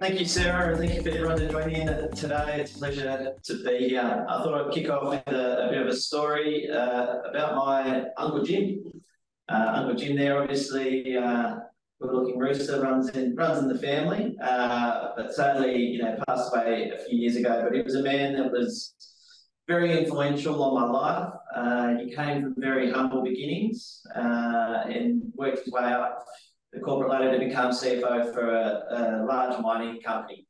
thank 0.00 0.18
you, 0.18 0.24
Sarah, 0.24 0.70
and 0.70 0.78
thank 0.78 0.94
you 0.94 1.02
for 1.02 1.10
everyone 1.10 1.38
to 1.38 1.48
join 1.48 1.70
in 1.70 2.10
today. 2.16 2.60
It's 2.60 2.74
a 2.74 2.78
pleasure 2.78 3.34
to 3.42 3.64
be 3.64 3.90
here. 3.90 4.26
I 4.28 4.42
thought 4.42 4.54
I'd 4.54 4.72
kick 4.72 4.88
off 4.88 5.10
with 5.10 5.34
a, 5.34 5.66
a 5.66 5.70
bit 5.70 5.82
of 5.82 5.88
a 5.88 5.94
story 5.94 6.70
uh, 6.70 7.18
about 7.28 7.54
my 7.54 8.06
Uncle 8.16 8.42
Jim. 8.42 8.80
Uh, 9.50 9.72
Uncle 9.74 9.94
Jim 9.96 10.16
there, 10.16 10.40
obviously, 10.40 11.18
uh, 11.18 11.56
good-looking 12.00 12.38
rooster, 12.38 12.80
runs 12.80 13.10
in 13.10 13.36
runs 13.36 13.58
in 13.58 13.68
the 13.68 13.78
family, 13.78 14.38
uh, 14.42 15.08
but 15.16 15.34
sadly, 15.34 15.76
you 15.76 16.02
know, 16.02 16.16
passed 16.26 16.50
away 16.54 16.92
a 16.98 17.04
few 17.04 17.18
years 17.18 17.36
ago. 17.36 17.62
But 17.62 17.76
he 17.76 17.82
was 17.82 17.94
a 17.94 18.02
man 18.02 18.32
that 18.36 18.50
was 18.50 18.94
very 19.68 19.98
influential 19.98 20.62
on 20.62 20.80
my 20.80 20.98
life. 20.98 21.32
Uh, 21.54 21.96
he 21.98 22.14
came 22.14 22.42
from 22.42 22.54
very 22.56 22.90
humble 22.90 23.22
beginnings 23.22 24.00
uh, 24.16 24.84
and 24.88 25.22
worked 25.36 25.64
his 25.64 25.72
way 25.72 25.92
up 25.92 26.24
the 26.72 26.80
corporate 26.80 27.10
ladder 27.10 27.32
to 27.32 27.44
become 27.44 27.72
CFO 27.72 28.32
for 28.32 28.48
a, 28.54 28.84
a 28.90 29.24
large 29.24 29.60
mining 29.60 30.00
company. 30.00 30.46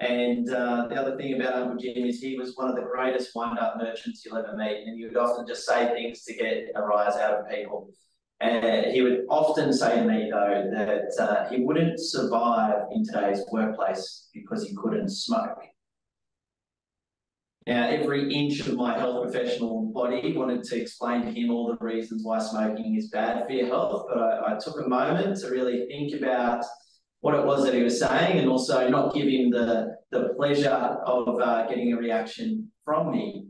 And 0.00 0.48
uh, 0.48 0.86
the 0.88 0.94
other 0.94 1.16
thing 1.16 1.34
about 1.34 1.54
Uncle 1.54 1.76
Jim 1.76 2.04
is 2.04 2.20
he 2.20 2.38
was 2.38 2.56
one 2.56 2.70
of 2.70 2.76
the 2.76 2.82
greatest 2.82 3.34
wind-up 3.34 3.76
merchants 3.78 4.24
you'll 4.24 4.36
ever 4.36 4.56
meet, 4.56 4.86
and 4.86 4.96
he 4.96 5.04
would 5.04 5.16
often 5.16 5.44
just 5.46 5.66
say 5.66 5.92
things 5.92 6.22
to 6.24 6.34
get 6.34 6.68
a 6.76 6.82
rise 6.82 7.16
out 7.16 7.40
of 7.40 7.48
people. 7.50 7.90
And 8.40 8.92
he 8.92 9.02
would 9.02 9.24
often 9.28 9.72
say 9.72 9.96
to 9.96 10.04
me, 10.04 10.30
though, 10.30 10.70
that 10.72 11.12
uh, 11.20 11.48
he 11.50 11.62
wouldn't 11.62 11.98
survive 11.98 12.84
in 12.92 13.04
today's 13.04 13.42
workplace 13.50 14.28
because 14.32 14.62
he 14.62 14.76
couldn't 14.76 15.08
smoke. 15.08 15.58
Now, 17.68 17.86
every 17.86 18.32
inch 18.32 18.60
of 18.60 18.76
my 18.76 18.98
health 18.98 19.22
professional 19.22 19.92
body 19.92 20.34
wanted 20.34 20.64
to 20.64 20.80
explain 20.80 21.26
to 21.26 21.30
him 21.30 21.50
all 21.50 21.68
the 21.68 21.84
reasons 21.84 22.24
why 22.24 22.38
smoking 22.38 22.96
is 22.96 23.10
bad 23.10 23.46
for 23.46 23.52
your 23.52 23.66
health, 23.66 24.06
but 24.08 24.16
I, 24.16 24.54
I 24.54 24.58
took 24.58 24.80
a 24.80 24.88
moment 24.88 25.38
to 25.40 25.50
really 25.50 25.86
think 25.86 26.18
about 26.18 26.64
what 27.20 27.34
it 27.34 27.44
was 27.44 27.66
that 27.66 27.74
he 27.74 27.82
was 27.82 28.00
saying 28.00 28.38
and 28.38 28.48
also 28.48 28.88
not 28.88 29.12
give 29.12 29.28
him 29.28 29.50
the, 29.50 29.96
the 30.10 30.30
pleasure 30.34 30.70
of 30.70 31.38
uh, 31.42 31.66
getting 31.66 31.92
a 31.92 31.98
reaction 31.98 32.72
from 32.86 33.12
me. 33.12 33.48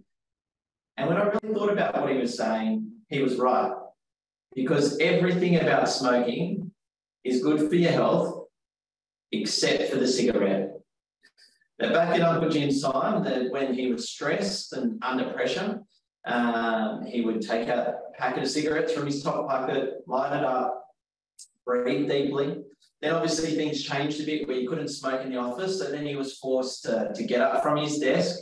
And 0.97 1.08
when 1.08 1.16
I 1.16 1.22
really 1.22 1.55
thought 1.55 1.72
about 1.72 2.00
what 2.00 2.10
he 2.10 2.19
was 2.19 2.36
saying, 2.36 2.91
he 3.10 3.22
was 3.22 3.36
right. 3.36 3.70
Because 4.53 4.98
everything 4.98 5.60
about 5.60 5.88
smoking 5.88 6.72
is 7.22 7.41
good 7.41 7.69
for 7.69 7.77
your 7.77 7.92
health, 7.92 8.47
except 9.30 9.92
for 9.92 9.97
the 10.00 10.08
cigarette. 10.08 10.78
Now, 11.81 11.93
back 11.93 12.17
in 12.17 12.23
Uncle 12.23 12.51
Jim's 12.51 12.83
time, 12.83 13.23
that 13.23 13.53
when 13.53 13.73
he 13.73 13.93
was 13.93 14.09
stressed 14.09 14.73
and 14.73 14.98
under 15.03 15.33
pressure, 15.33 15.81
um, 16.27 17.07
he 17.07 17.21
would 17.21 17.41
take 17.41 17.69
a 17.69 17.95
packet 18.19 18.43
of 18.43 18.51
cigarettes 18.51 18.93
from 18.93 19.07
his 19.07 19.23
top 19.23 19.48
pocket, 19.48 20.03
light 20.06 20.37
it 20.37 20.45
up, 20.45 20.84
breathe 21.65 22.09
deeply. 22.09 22.62
Then 23.01 23.15
obviously 23.15 23.53
things 23.53 23.84
changed 23.84 24.21
a 24.21 24.25
bit 24.25 24.49
where 24.49 24.56
he 24.56 24.67
couldn't 24.67 24.89
smoke 24.89 25.23
in 25.25 25.31
the 25.31 25.39
office. 25.39 25.79
So 25.79 25.89
then 25.91 26.05
he 26.05 26.17
was 26.17 26.37
forced 26.39 26.83
to, 26.83 27.12
to 27.15 27.23
get 27.23 27.41
up 27.41 27.62
from 27.62 27.77
his 27.77 28.01
desk, 28.01 28.41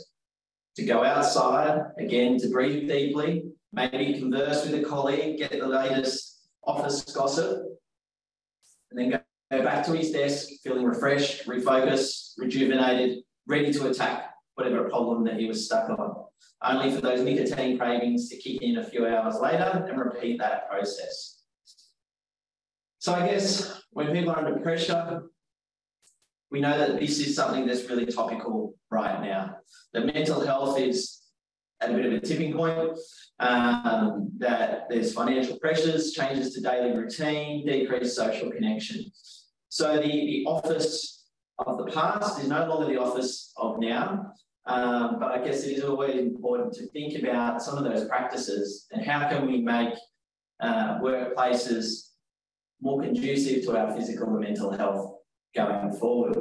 to 0.77 0.83
go 0.83 1.03
outside, 1.03 1.81
again, 1.99 2.39
to 2.39 2.49
breathe 2.49 2.89
deeply, 2.89 3.43
maybe 3.71 4.17
converse 4.17 4.65
with 4.65 4.81
a 4.81 4.83
colleague, 4.83 5.37
get 5.37 5.51
the 5.51 5.67
latest 5.67 6.39
office 6.63 7.03
gossip, 7.03 7.61
and 8.89 8.99
then 8.99 9.09
go, 9.11 9.19
go 9.51 9.63
back 9.63 9.85
to 9.85 9.93
his 9.93 10.11
desk 10.11 10.49
feeling 10.63 10.85
refreshed, 10.85 11.45
refocused, 11.45 12.31
rejuvenated, 12.39 13.19
ready 13.47 13.71
to 13.73 13.89
attack 13.89 14.33
whatever 14.55 14.89
problem 14.89 15.23
that 15.25 15.39
he 15.39 15.47
was 15.47 15.65
stuck 15.65 15.89
on, 15.89 16.15
only 16.63 16.91
for 16.91 17.01
those 17.01 17.21
nicotine 17.21 17.77
cravings 17.77 18.29
to 18.29 18.37
kick 18.37 18.61
in 18.61 18.77
a 18.77 18.83
few 18.83 19.07
hours 19.07 19.39
later 19.39 19.85
and 19.89 19.99
repeat 19.99 20.39
that 20.39 20.69
process. 20.69 21.43
So 22.99 23.13
I 23.13 23.27
guess 23.27 23.81
when 23.91 24.11
people 24.11 24.31
are 24.31 24.39
under 24.39 24.59
pressure, 24.59 25.23
we 26.49 26.59
know 26.59 26.77
that 26.77 26.99
this 26.99 27.19
is 27.19 27.35
something 27.35 27.65
that's 27.65 27.89
really 27.89 28.05
topical 28.05 28.75
right 28.89 29.21
now. 29.21 29.57
The 29.93 30.01
mental 30.01 30.45
health 30.45 30.79
is 30.79 31.21
at 31.79 31.91
a 31.91 31.93
bit 31.93 32.05
of 32.05 32.13
a 32.13 32.19
tipping 32.19 32.53
point, 32.53 32.97
um, 33.39 34.31
that 34.39 34.87
there's 34.89 35.13
financial 35.13 35.59
pressures, 35.59 36.11
changes 36.11 36.53
to 36.53 36.61
daily 36.61 36.97
routine, 36.97 37.65
decreased 37.65 38.15
social 38.15 38.49
connection. 38.51 39.05
So 39.69 39.97
the, 39.97 40.07
the 40.07 40.45
office 40.47 41.16
of 41.59 41.77
the 41.77 41.91
past 41.91 42.39
is 42.39 42.47
no 42.47 42.67
longer 42.67 42.87
the 42.87 43.01
office 43.01 43.53
of 43.57 43.79
now. 43.79 44.33
Um, 44.65 45.17
but 45.19 45.31
I 45.31 45.43
guess 45.43 45.63
it 45.63 45.77
is 45.77 45.83
always 45.83 46.15
important 46.15 46.73
to 46.73 46.87
think 46.87 47.17
about 47.21 47.61
some 47.61 47.77
of 47.77 47.85
those 47.85 48.05
practices 48.07 48.85
and 48.91 49.03
how 49.03 49.27
can 49.29 49.47
we 49.47 49.61
make 49.61 49.93
uh, 50.59 50.99
workplaces 50.99 52.09
more 52.81 53.01
conducive 53.01 53.63
to 53.63 53.77
our 53.77 53.95
physical 53.95 54.27
and 54.27 54.41
mental 54.41 54.71
health 54.71 55.15
going 55.55 55.93
forward. 55.93 56.37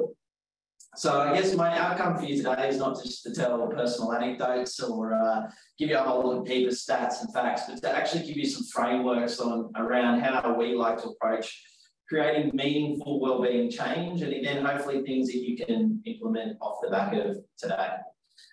So 0.97 1.21
I 1.21 1.35
guess 1.35 1.55
my 1.55 1.79
outcome 1.79 2.17
for 2.17 2.25
you 2.25 2.37
today 2.39 2.69
is 2.69 2.79
not 2.79 3.03
just 3.03 3.23
to 3.25 3.35
tell 3.35 3.67
personal 3.69 4.15
anecdotes 4.15 4.81
or 4.81 5.13
uh, 5.15 5.43
give 5.79 5.91
you 5.91 5.99
a 5.99 6.03
whole 6.03 6.45
heap 6.45 6.67
of 6.69 6.75
stats 6.75 7.21
and 7.21 7.33
facts, 7.33 7.63
but 7.69 7.81
to 7.83 7.95
actually 7.95 8.27
give 8.27 8.37
you 8.37 8.47
some 8.47 8.65
frameworks 8.65 9.39
on 9.39 9.71
around 9.77 10.21
how 10.21 10.57
we 10.59 10.75
like 10.75 10.97
to 11.03 11.09
approach 11.09 11.63
creating 12.09 12.53
meaningful 12.55 13.21
wellbeing 13.21 13.71
change, 13.71 14.23
and 14.23 14.45
then 14.45 14.65
hopefully 14.65 15.03
things 15.03 15.27
that 15.29 15.39
you 15.39 15.57
can 15.57 16.01
implement 16.07 16.57
off 16.61 16.79
the 16.83 16.91
back 16.91 17.13
of 17.13 17.39
today. 17.59 17.89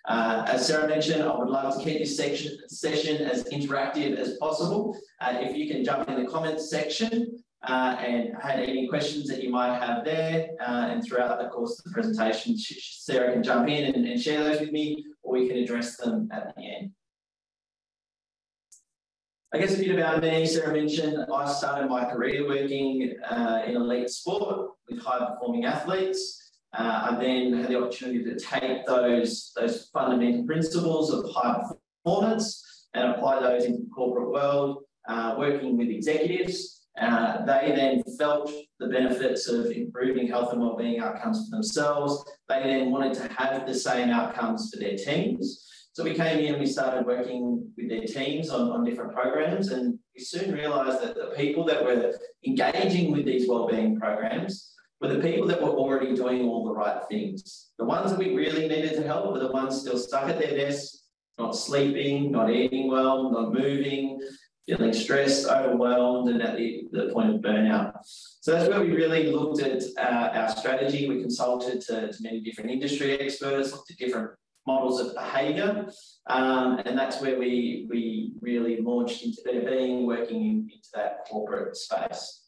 Uh, 0.06 0.44
as 0.48 0.66
Sarah 0.66 0.88
mentioned, 0.88 1.22
I 1.22 1.34
would 1.34 1.48
love 1.48 1.76
to 1.78 1.84
keep 1.84 1.98
this 1.98 2.16
section, 2.16 2.58
session 2.68 3.22
as 3.22 3.44
interactive 3.44 4.16
as 4.16 4.36
possible. 4.38 4.96
Uh, 5.20 5.38
if 5.40 5.56
you 5.56 5.72
can 5.72 5.84
jump 5.84 6.08
in 6.08 6.22
the 6.22 6.28
comments 6.28 6.68
section 6.68 7.38
uh, 7.66 7.96
and 7.98 8.34
had 8.42 8.60
any 8.60 8.86
questions 8.88 9.28
that 9.28 9.42
you 9.42 9.50
might 9.50 9.78
have 9.78 10.04
there, 10.04 10.48
uh, 10.60 10.88
and 10.90 11.02
throughout 11.04 11.40
the 11.40 11.48
course 11.48 11.78
of 11.78 11.84
the 11.84 11.90
presentation, 11.90 12.56
Sarah 12.58 13.32
can 13.32 13.42
jump 13.42 13.68
in 13.68 13.94
and, 13.94 14.06
and 14.06 14.20
share 14.20 14.44
those 14.44 14.60
with 14.60 14.72
me, 14.72 15.04
or 15.22 15.34
we 15.34 15.48
can 15.48 15.56
address 15.58 15.96
them 15.96 16.28
at 16.32 16.54
the 16.54 16.62
end. 16.62 16.90
I 19.54 19.58
guess 19.58 19.76
a 19.76 19.78
bit 19.78 19.96
about 19.96 20.20
me, 20.20 20.44
Sarah 20.46 20.72
mentioned, 20.72 21.16
I 21.32 21.48
started 21.48 21.88
my 21.88 22.06
career 22.06 22.44
working 22.44 23.14
uh, 23.30 23.62
in 23.64 23.76
elite 23.76 24.10
sport 24.10 24.70
with 24.90 25.00
high 25.00 25.24
performing 25.24 25.64
athletes. 25.64 26.42
Uh, 26.76 27.10
I 27.12 27.16
then 27.20 27.52
had 27.52 27.68
the 27.68 27.80
opportunity 27.80 28.24
to 28.24 28.36
take 28.36 28.84
those, 28.84 29.52
those 29.54 29.90
fundamental 29.94 30.44
principles 30.44 31.12
of 31.12 31.30
high 31.32 31.62
performance 32.02 32.88
and 32.94 33.12
apply 33.12 33.42
those 33.42 33.62
into 33.62 33.78
the 33.78 33.90
corporate 33.94 34.32
world, 34.32 34.78
uh, 35.08 35.36
working 35.38 35.78
with 35.78 35.86
executives. 35.88 36.88
Uh, 37.00 37.44
they 37.44 37.74
then 37.76 38.02
felt 38.18 38.50
the 38.80 38.88
benefits 38.88 39.46
of 39.46 39.66
improving 39.66 40.26
health 40.26 40.52
and 40.52 40.62
wellbeing 40.62 40.98
outcomes 40.98 41.48
for 41.48 41.54
themselves. 41.54 42.24
They 42.48 42.60
then 42.60 42.90
wanted 42.90 43.14
to 43.14 43.28
have 43.34 43.68
the 43.68 43.74
same 43.74 44.10
outcomes 44.10 44.72
for 44.74 44.80
their 44.80 44.96
teams. 44.96 45.64
So 45.94 46.02
we 46.02 46.14
came 46.14 46.40
in 46.40 46.54
and 46.54 46.60
we 46.60 46.66
started 46.66 47.06
working 47.06 47.70
with 47.76 47.88
their 47.88 48.00
teams 48.00 48.50
on, 48.50 48.68
on 48.72 48.84
different 48.84 49.14
programs, 49.14 49.68
and 49.68 49.96
we 50.12 50.24
soon 50.24 50.52
realised 50.52 51.00
that 51.00 51.14
the 51.14 51.32
people 51.36 51.64
that 51.66 51.84
were 51.84 52.12
engaging 52.44 53.12
with 53.12 53.24
these 53.24 53.48
wellbeing 53.48 54.00
programs 54.00 54.74
were 55.00 55.06
the 55.06 55.20
people 55.20 55.46
that 55.46 55.62
were 55.62 55.68
already 55.68 56.12
doing 56.12 56.48
all 56.48 56.64
the 56.64 56.74
right 56.74 57.00
things. 57.08 57.70
The 57.78 57.84
ones 57.84 58.10
that 58.10 58.18
we 58.18 58.34
really 58.34 58.66
needed 58.66 58.94
to 58.94 59.06
help 59.06 59.32
were 59.32 59.38
the 59.38 59.52
ones 59.52 59.82
still 59.82 59.96
stuck 59.96 60.28
at 60.28 60.40
their 60.40 60.56
desks, 60.56 61.04
not 61.38 61.54
sleeping, 61.54 62.32
not 62.32 62.50
eating 62.50 62.90
well, 62.90 63.30
not 63.30 63.52
moving, 63.52 64.20
feeling 64.66 64.92
stressed, 64.92 65.46
overwhelmed, 65.46 66.28
and 66.28 66.42
at 66.42 66.56
the, 66.56 66.88
the 66.90 67.10
point 67.12 67.36
of 67.36 67.40
burnout. 67.40 67.92
So 68.02 68.50
that's 68.50 68.68
where 68.68 68.80
we 68.80 68.90
really 68.90 69.30
looked 69.30 69.62
at 69.62 69.80
uh, 69.96 70.38
our 70.40 70.48
strategy. 70.48 71.08
We 71.08 71.20
consulted 71.20 71.82
to, 71.82 72.12
to 72.12 72.22
many 72.22 72.40
different 72.40 72.72
industry 72.72 73.16
experts, 73.20 73.72
at 73.72 73.96
different 73.96 74.32
models 74.66 75.00
of 75.00 75.14
behaviour. 75.14 75.86
Um, 76.26 76.80
and 76.84 76.98
that's 76.98 77.20
where 77.20 77.38
we, 77.38 77.86
we 77.90 78.32
really 78.40 78.80
launched 78.80 79.24
into 79.24 79.42
better 79.44 79.62
being, 79.62 80.06
working 80.06 80.44
in, 80.44 80.70
into 80.72 80.88
that 80.94 81.26
corporate 81.28 81.76
space. 81.76 82.42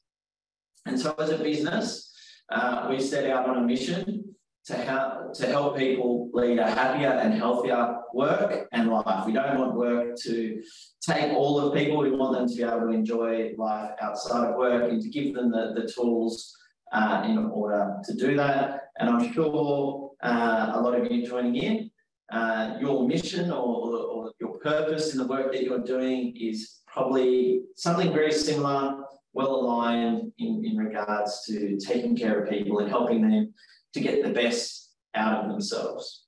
And 0.87 0.99
so 0.99 1.15
as 1.19 1.31
a 1.31 1.39
business, 1.39 2.13
uh, 2.51 2.87
we 2.89 3.01
set 3.01 3.29
out 3.29 3.49
on 3.49 3.59
a 3.59 3.67
mission 3.67 4.35
to 4.67 4.75
help, 4.75 5.33
to 5.35 5.47
help 5.47 5.77
people 5.77 6.31
lead 6.33 6.59
a 6.59 6.69
happier 6.69 7.11
and 7.11 7.35
healthier 7.35 7.99
work 8.15 8.69
and 8.73 8.91
life. 8.91 9.27
We 9.27 9.33
don't 9.33 9.59
want 9.59 9.75
work 9.75 10.17
to 10.23 10.63
take 11.01 11.33
all 11.33 11.61
of 11.61 11.75
people. 11.75 11.99
We 11.99 12.11
want 12.11 12.37
them 12.37 12.49
to 12.49 12.55
be 12.55 12.63
able 12.63 12.81
to 12.81 12.91
enjoy 12.91 13.53
life 13.57 13.93
outside 14.01 14.49
of 14.49 14.57
work 14.57 14.91
and 14.91 15.03
to 15.03 15.09
give 15.09 15.35
them 15.35 15.51
the, 15.51 15.73
the 15.77 15.93
tools 15.93 16.57
uh, 16.93 17.23
in 17.27 17.39
order 17.39 17.97
to 18.05 18.15
do 18.15 18.37
that. 18.37 18.89
And 18.99 19.11
I'm 19.11 19.33
sure 19.33 20.13
uh, 20.23 20.73
a 20.75 20.81
lot 20.81 20.99
of 20.99 21.11
you 21.11 21.27
joining 21.27 21.57
in 21.57 21.91
uh, 22.33 22.77
your 22.81 23.07
mission 23.07 23.51
or, 23.51 23.97
or, 23.97 24.33
your 24.41 24.59
purpose 24.59 25.13
in 25.13 25.19
the 25.19 25.27
work 25.27 25.53
that 25.53 25.63
you're 25.63 25.85
doing 25.85 26.37
is 26.37 26.81
probably 26.87 27.63
something 27.77 28.13
very 28.13 28.33
similar, 28.33 29.05
well 29.33 29.55
aligned 29.55 30.33
in, 30.39 30.65
in 30.65 30.77
regards 30.77 31.45
to 31.47 31.79
taking 31.79 32.17
care 32.17 32.43
of 32.43 32.51
people 32.51 32.81
and 32.81 32.89
helping 32.89 33.23
them 33.23 33.55
to 33.95 34.01
get 34.01 34.23
the 34.25 34.31
best 34.31 34.91
out 35.15 35.45
of 35.45 35.51
themselves. 35.51 36.25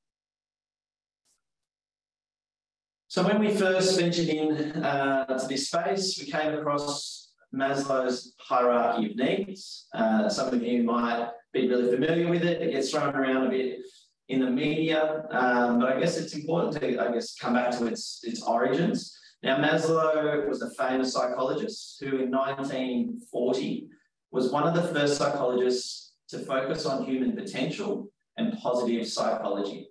So 3.08 3.26
when 3.26 3.40
we 3.40 3.50
first 3.50 3.98
ventured 3.98 4.28
in 4.28 4.82
uh, 4.82 5.38
to 5.38 5.48
this 5.48 5.68
space, 5.68 6.18
we 6.20 6.30
came 6.30 6.54
across 6.54 7.32
Maslow's 7.54 8.34
hierarchy 8.38 9.10
of 9.10 9.16
needs. 9.16 9.86
Uh, 9.94 10.28
some 10.28 10.54
of 10.54 10.62
you 10.62 10.82
might 10.82 11.30
be 11.52 11.68
really 11.68 11.90
familiar 11.90 12.28
with 12.28 12.42
it. 12.42 12.60
It 12.62 12.72
gets 12.72 12.90
thrown 12.90 13.16
around 13.16 13.46
a 13.46 13.50
bit 13.50 13.80
in 14.28 14.40
the 14.40 14.50
media, 14.50 15.24
um, 15.30 15.78
but 15.80 15.92
I 15.92 16.00
guess 16.00 16.18
it's 16.18 16.34
important 16.34 16.80
to, 16.80 17.02
I 17.02 17.12
guess, 17.12 17.34
come 17.36 17.54
back 17.54 17.70
to 17.78 17.86
its, 17.86 18.20
its 18.22 18.42
origins. 18.42 19.18
Now, 19.42 19.56
Maslow 19.58 20.46
was 20.46 20.62
a 20.62 20.70
famous 20.70 21.12
psychologist 21.12 21.98
who 22.00 22.18
in 22.18 22.30
1940 22.30 23.88
was 24.30 24.50
one 24.50 24.64
of 24.64 24.74
the 24.74 24.82
first 24.92 25.16
psychologists 25.16 26.12
to 26.28 26.40
focus 26.40 26.84
on 26.84 27.04
human 27.04 27.32
potential 27.32 28.10
and 28.36 28.58
positive 28.58 29.06
psychology. 29.06 29.88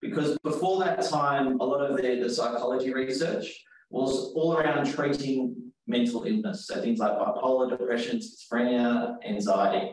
Because 0.00 0.38
before 0.42 0.78
that 0.84 1.02
time, 1.02 1.60
a 1.60 1.64
lot 1.64 1.80
of 1.80 1.96
the, 1.96 2.20
the 2.22 2.30
psychology 2.30 2.94
research 2.94 3.46
was 3.90 4.32
all 4.34 4.56
around 4.56 4.86
treating 4.86 5.54
mental 5.86 6.24
illness. 6.24 6.66
So 6.66 6.80
things 6.80 6.98
like 6.98 7.12
bipolar 7.12 7.70
depression, 7.70 8.18
schizophrenia, 8.18 9.16
anxiety. 9.24 9.92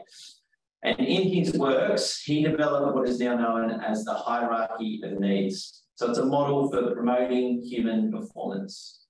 And 0.83 0.99
in 0.99 1.29
his 1.29 1.53
works, 1.53 2.21
he 2.21 2.43
developed 2.43 2.95
what 2.95 3.07
is 3.07 3.19
now 3.19 3.35
known 3.37 3.71
as 3.81 4.03
the 4.03 4.13
hierarchy 4.13 5.01
of 5.03 5.19
needs. 5.19 5.83
So 5.95 6.09
it's 6.09 6.19
a 6.19 6.25
model 6.25 6.69
for 6.69 6.93
promoting 6.93 7.61
human 7.61 8.11
performance. 8.11 9.05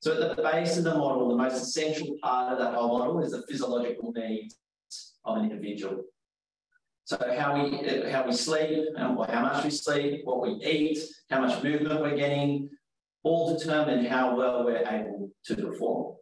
So 0.00 0.22
at 0.22 0.36
the 0.36 0.42
base 0.42 0.78
of 0.78 0.84
the 0.84 0.94
model, 0.94 1.28
the 1.28 1.36
most 1.36 1.60
essential 1.60 2.16
part 2.22 2.52
of 2.52 2.58
that 2.58 2.74
whole 2.74 2.98
model 2.98 3.20
is 3.22 3.32
the 3.32 3.42
physiological 3.48 4.12
needs 4.12 4.56
of 5.24 5.38
an 5.38 5.50
individual. 5.50 6.04
So 7.04 7.18
how 7.36 7.54
we 7.54 8.10
how 8.10 8.26
we 8.26 8.32
sleep, 8.32 8.86
um, 8.96 9.18
how 9.28 9.42
much 9.42 9.64
we 9.64 9.70
sleep, 9.70 10.20
what 10.24 10.42
we 10.42 10.50
eat, 10.64 10.98
how 11.30 11.40
much 11.40 11.62
movement 11.62 12.00
we're 12.00 12.16
getting, 12.16 12.70
all 13.22 13.58
determine 13.58 14.04
how 14.04 14.36
well 14.36 14.64
we're 14.64 14.86
able 14.86 15.30
to 15.46 15.56
perform. 15.56 16.16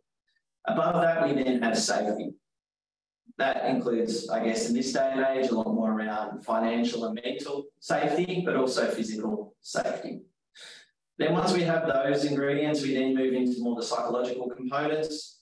Above 0.67 1.03
that, 1.03 1.27
we 1.27 1.43
then 1.43 1.61
have 1.63 1.79
safety. 1.79 2.35
That 3.39 3.67
includes, 3.67 4.31
I 4.31 4.45
guess, 4.45 4.69
in 4.69 4.75
this 4.75 4.93
day 4.93 5.13
and 5.13 5.25
age, 5.37 5.51
a 5.51 5.55
lot 5.55 5.75
more 5.75 5.93
around 5.93 6.45
financial 6.45 7.05
and 7.05 7.21
mental 7.23 7.67
safety, 7.81 8.43
but 8.45 8.57
also 8.57 8.89
physical 8.89 9.55
safety. 9.61 10.23
Then 11.19 11.33
once 11.33 11.53
we 11.53 11.63
have 11.63 11.87
those 11.87 12.25
ingredients, 12.25 12.83
we 12.83 12.95
then 12.95 13.15
move 13.15 13.35
into 13.35 13.63
more 13.63 13.77
the 13.77 13.83
psychological 13.83 14.49
components, 14.51 15.41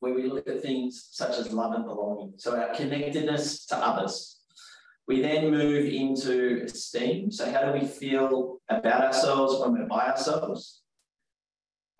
where 0.00 0.14
we 0.14 0.28
look 0.28 0.48
at 0.48 0.60
things 0.60 1.08
such 1.10 1.38
as 1.38 1.52
love 1.52 1.72
and 1.74 1.84
belonging. 1.84 2.34
So 2.36 2.60
our 2.60 2.74
connectedness 2.74 3.66
to 3.66 3.76
others. 3.76 4.40
We 5.06 5.20
then 5.20 5.50
move 5.50 5.86
into 5.86 6.62
esteem. 6.64 7.30
So 7.30 7.50
how 7.50 7.70
do 7.70 7.78
we 7.78 7.86
feel 7.86 8.58
about 8.68 9.02
ourselves 9.02 9.60
when 9.60 9.72
we're 9.72 9.86
by 9.86 10.10
ourselves? 10.10 10.83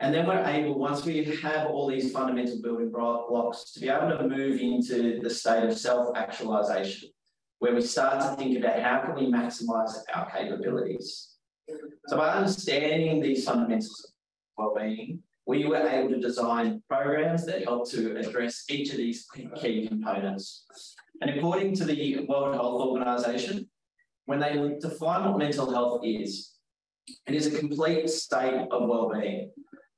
And 0.04 0.12
then 0.12 0.26
we're 0.26 0.44
able, 0.44 0.78
once 0.78 1.02
we 1.06 1.24
have 1.24 1.68
all 1.68 1.88
these 1.88 2.12
fundamental 2.12 2.60
building 2.60 2.90
blocks, 2.90 3.72
to 3.72 3.80
be 3.80 3.88
able 3.88 4.18
to 4.18 4.28
move 4.28 4.60
into 4.60 5.18
the 5.22 5.30
state 5.30 5.64
of 5.64 5.78
self-actualization, 5.78 7.08
where 7.60 7.74
we 7.74 7.80
start 7.80 8.20
to 8.20 8.36
think 8.36 8.58
about 8.58 8.80
how 8.80 9.00
can 9.00 9.14
we 9.14 9.32
maximize 9.32 9.94
our 10.14 10.30
capabilities. 10.30 11.36
So 12.08 12.18
by 12.18 12.34
understanding 12.34 13.22
these 13.22 13.46
fundamentals 13.46 14.12
of 14.58 14.74
well-being, 14.74 15.22
we 15.46 15.64
were 15.64 15.88
able 15.88 16.10
to 16.10 16.20
design 16.20 16.82
programs 16.86 17.46
that 17.46 17.64
help 17.64 17.90
to 17.92 18.18
address 18.18 18.64
each 18.68 18.90
of 18.90 18.98
these 18.98 19.26
key 19.56 19.88
components. 19.88 20.66
And 21.22 21.30
according 21.30 21.76
to 21.76 21.86
the 21.86 22.26
World 22.28 22.54
Health 22.56 22.82
Organization, 22.82 23.70
when 24.26 24.38
they 24.38 24.52
define 24.82 25.24
what 25.30 25.38
mental 25.38 25.72
health 25.72 26.02
is, 26.04 26.50
it 27.26 27.34
is 27.34 27.46
a 27.46 27.58
complete 27.58 28.10
state 28.10 28.66
of 28.70 28.86
well-being 28.86 29.50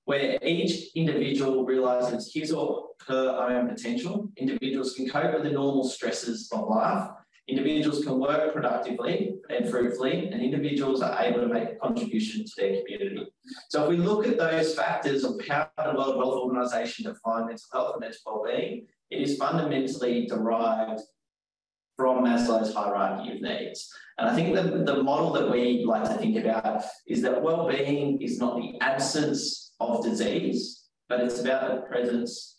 where 0.06 0.38
each 0.42 0.92
individual 0.94 1.64
realizes 1.64 2.32
his 2.32 2.52
or 2.52 2.86
her 3.06 3.28
own 3.28 3.68
potential. 3.68 4.28
Individuals 4.36 4.94
can 4.94 5.08
cope 5.08 5.34
with 5.34 5.42
the 5.42 5.50
normal 5.50 5.84
stresses 5.84 6.48
of 6.52 6.68
life. 6.68 7.10
Individuals 7.48 8.04
can 8.04 8.18
work 8.18 8.52
productively 8.52 9.34
and 9.50 9.68
fruitfully, 9.68 10.28
and 10.28 10.40
individuals 10.42 11.02
are 11.02 11.20
able 11.22 11.40
to 11.40 11.48
make 11.48 11.70
a 11.70 11.74
contribution 11.76 12.44
to 12.44 12.52
their 12.56 12.82
community. 12.82 13.26
So, 13.68 13.84
if 13.84 13.88
we 13.90 13.96
look 13.98 14.26
at 14.26 14.38
those 14.38 14.74
factors 14.74 15.22
of 15.22 15.40
how 15.48 15.68
the 15.76 15.94
World 15.94 16.16
Health 16.16 16.34
Organization 16.34 17.04
defines 17.04 17.46
mental 17.46 17.68
health 17.72 17.92
and 17.94 18.00
mental 18.00 18.18
well-being, 18.26 18.86
it 19.10 19.20
is 19.20 19.36
fundamentally 19.36 20.26
derived 20.26 21.00
from 21.96 22.24
Maslow's 22.24 22.74
hierarchy 22.74 23.32
of 23.32 23.40
needs. 23.40 23.88
And 24.18 24.28
I 24.28 24.34
think 24.34 24.54
that 24.54 24.86
the 24.86 25.02
model 25.02 25.32
that 25.32 25.50
we 25.50 25.84
like 25.84 26.04
to 26.04 26.16
think 26.18 26.36
about 26.36 26.82
is 27.06 27.22
that 27.22 27.42
well-being 27.42 28.20
is 28.20 28.38
not 28.38 28.56
the 28.56 28.78
absence 28.80 29.65
of 29.80 30.04
disease, 30.04 30.84
but 31.08 31.20
it's 31.20 31.40
about 31.40 31.68
the 31.68 31.82
presence 31.82 32.56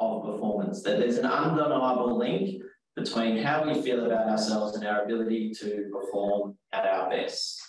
of 0.00 0.24
performance, 0.24 0.82
that 0.82 0.98
there's 0.98 1.18
an 1.18 1.26
undeniable 1.26 2.16
link 2.16 2.62
between 2.96 3.38
how 3.38 3.64
we 3.64 3.80
feel 3.80 4.04
about 4.04 4.28
ourselves 4.28 4.76
and 4.76 4.86
our 4.86 5.04
ability 5.04 5.52
to 5.54 5.90
perform 5.92 6.56
at 6.72 6.86
our 6.86 7.08
best. 7.08 7.60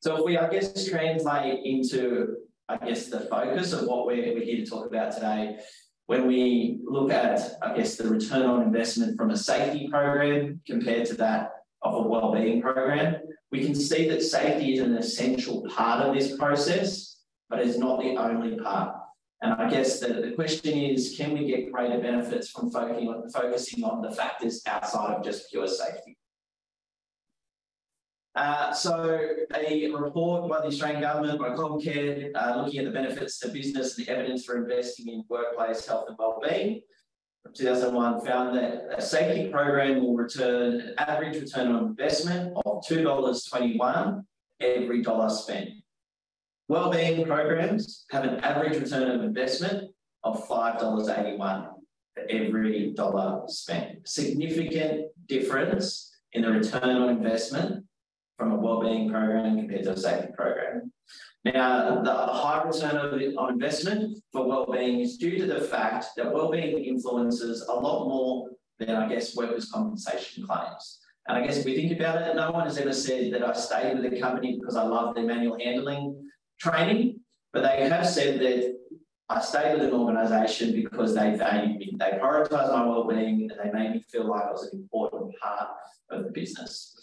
So 0.00 0.16
if 0.16 0.24
we, 0.24 0.36
I 0.36 0.48
guess, 0.48 0.88
translate 0.88 1.64
into, 1.64 2.36
I 2.68 2.76
guess, 2.76 3.06
the 3.06 3.20
focus 3.20 3.72
of 3.72 3.86
what 3.86 4.06
we're, 4.06 4.34
we're 4.34 4.44
here 4.44 4.64
to 4.64 4.66
talk 4.66 4.86
about 4.86 5.12
today, 5.12 5.58
when 6.06 6.26
we 6.26 6.80
look 6.84 7.10
at, 7.10 7.58
I 7.62 7.76
guess, 7.76 7.96
the 7.96 8.08
return 8.08 8.42
on 8.46 8.62
investment 8.62 9.16
from 9.16 9.30
a 9.30 9.36
safety 9.36 9.88
program 9.90 10.60
compared 10.66 11.06
to 11.06 11.14
that 11.16 11.50
of 11.82 11.94
a 11.94 12.08
wellbeing 12.08 12.62
program, 12.62 13.16
we 13.50 13.64
can 13.64 13.74
see 13.74 14.08
that 14.08 14.22
safety 14.22 14.74
is 14.74 14.80
an 14.80 14.96
essential 14.96 15.66
part 15.68 16.04
of 16.04 16.14
this 16.14 16.36
process 16.36 17.17
but 17.48 17.60
it's 17.60 17.78
not 17.78 18.00
the 18.00 18.16
only 18.16 18.58
part. 18.58 18.96
And 19.40 19.52
I 19.54 19.70
guess 19.70 20.00
the, 20.00 20.08
the 20.08 20.32
question 20.32 20.76
is, 20.76 21.14
can 21.16 21.32
we 21.32 21.46
get 21.46 21.72
greater 21.72 21.98
benefits 21.98 22.50
from 22.50 22.70
focusing 22.70 23.08
on, 23.08 23.28
focusing 23.30 23.84
on 23.84 24.02
the 24.02 24.10
factors 24.10 24.62
outside 24.66 25.14
of 25.14 25.24
just 25.24 25.50
pure 25.50 25.68
safety? 25.68 26.16
Uh, 28.34 28.72
so 28.72 29.18
a 29.54 29.90
report 29.90 30.48
by 30.48 30.60
the 30.60 30.66
Australian 30.66 31.00
government, 31.00 31.38
by 31.40 31.50
Comcare, 31.50 32.30
uh, 32.34 32.62
looking 32.62 32.80
at 32.80 32.84
the 32.84 32.90
benefits 32.90 33.38
to 33.40 33.48
business 33.48 33.96
and 33.96 34.06
the 34.06 34.12
evidence 34.12 34.44
for 34.44 34.56
investing 34.56 35.08
in 35.08 35.24
workplace 35.28 35.86
health 35.86 36.06
and 36.08 36.16
wellbeing 36.18 36.82
from 37.42 37.54
2001 37.54 38.24
found 38.24 38.56
that 38.56 38.86
a 38.96 39.02
safety 39.02 39.50
program 39.50 40.02
will 40.02 40.14
return 40.14 40.80
an 40.80 40.94
average 40.98 41.40
return 41.40 41.74
on 41.74 41.86
investment 41.86 42.56
of 42.64 42.82
$2.21 42.88 44.24
every 44.60 45.02
dollar 45.02 45.30
spent. 45.30 45.70
Wellbeing 46.68 47.24
programs 47.24 48.04
have 48.10 48.24
an 48.24 48.40
average 48.40 48.78
return 48.78 49.10
of 49.10 49.24
investment 49.24 49.90
of 50.22 50.46
$5.81 50.46 51.38
for 52.14 52.22
every 52.28 52.92
dollar 52.94 53.42
spent. 53.46 54.06
Significant 54.06 55.06
difference 55.26 56.14
in 56.34 56.42
the 56.42 56.50
return 56.50 56.96
on 56.96 57.08
investment 57.08 57.86
from 58.36 58.52
a 58.52 58.56
wellbeing 58.56 59.10
program 59.10 59.56
compared 59.56 59.84
to 59.84 59.92
a 59.92 59.96
safety 59.96 60.28
program. 60.36 60.92
Now, 61.46 62.02
the 62.02 62.12
high 62.12 62.62
return 62.64 62.96
on 63.38 63.52
investment 63.52 64.18
for 64.30 64.46
wellbeing 64.46 65.00
is 65.00 65.16
due 65.16 65.38
to 65.38 65.46
the 65.46 65.62
fact 65.62 66.08
that 66.18 66.34
wellbeing 66.34 66.84
influences 66.84 67.62
a 67.62 67.72
lot 67.72 68.08
more 68.08 68.50
than, 68.78 68.90
I 68.90 69.08
guess, 69.08 69.34
workers' 69.34 69.70
compensation 69.70 70.46
claims. 70.46 70.98
And 71.26 71.38
I 71.38 71.46
guess 71.46 71.56
if 71.56 71.64
we 71.64 71.76
think 71.76 71.98
about 71.98 72.20
it, 72.20 72.36
no 72.36 72.50
one 72.50 72.64
has 72.64 72.76
ever 72.76 72.92
said 72.92 73.32
that 73.32 73.42
I 73.42 73.54
stayed 73.54 73.98
with 73.98 74.12
a 74.12 74.20
company 74.20 74.58
because 74.58 74.76
I 74.76 74.82
love 74.82 75.14
their 75.14 75.24
manual 75.24 75.58
handling 75.58 76.27
training, 76.58 77.20
but 77.52 77.62
they 77.62 77.88
have 77.88 78.06
said 78.06 78.40
that 78.40 78.78
I 79.30 79.40
stayed 79.40 79.74
with 79.74 79.88
an 79.88 79.92
organisation 79.92 80.72
because 80.72 81.14
they 81.14 81.36
valued 81.36 81.78
me. 81.78 81.94
They 81.98 82.18
prioritised 82.18 82.72
my 82.72 82.86
well-being 82.86 83.50
and 83.50 83.52
they 83.62 83.78
made 83.78 83.92
me 83.92 84.04
feel 84.10 84.26
like 84.26 84.44
I 84.44 84.50
was 84.50 84.72
an 84.72 84.80
important 84.80 85.34
part 85.38 85.68
of 86.10 86.24
the 86.24 86.30
business. 86.30 86.94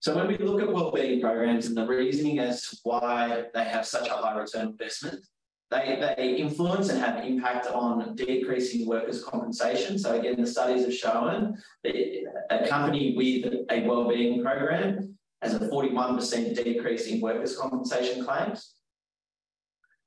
So 0.00 0.14
when 0.14 0.28
we 0.28 0.36
look 0.38 0.60
at 0.60 0.72
well-being 0.72 1.20
programs 1.20 1.66
and 1.66 1.76
the 1.76 1.86
reasoning 1.86 2.38
as 2.38 2.62
to 2.68 2.76
why 2.84 3.44
they 3.54 3.64
have 3.64 3.86
such 3.86 4.08
a 4.08 4.12
high 4.12 4.38
return 4.38 4.68
investment, 4.68 5.24
they, 5.70 6.14
they 6.16 6.36
influence 6.36 6.90
and 6.90 7.00
have 7.00 7.16
an 7.16 7.26
impact 7.26 7.66
on 7.66 8.14
decreasing 8.14 8.86
workers' 8.86 9.24
compensation. 9.24 9.98
So 9.98 10.20
again, 10.20 10.40
the 10.40 10.46
studies 10.46 10.84
have 10.84 10.94
shown 10.94 11.56
that 11.82 11.96
a 12.50 12.68
company 12.68 13.14
with 13.16 13.52
a 13.70 13.86
well-being 13.86 14.44
program 14.44 15.15
as 15.46 15.54
a 15.54 15.60
41% 15.60 16.64
decrease 16.64 17.06
in 17.06 17.20
workers' 17.20 17.56
compensation 17.56 18.24
claims. 18.24 18.74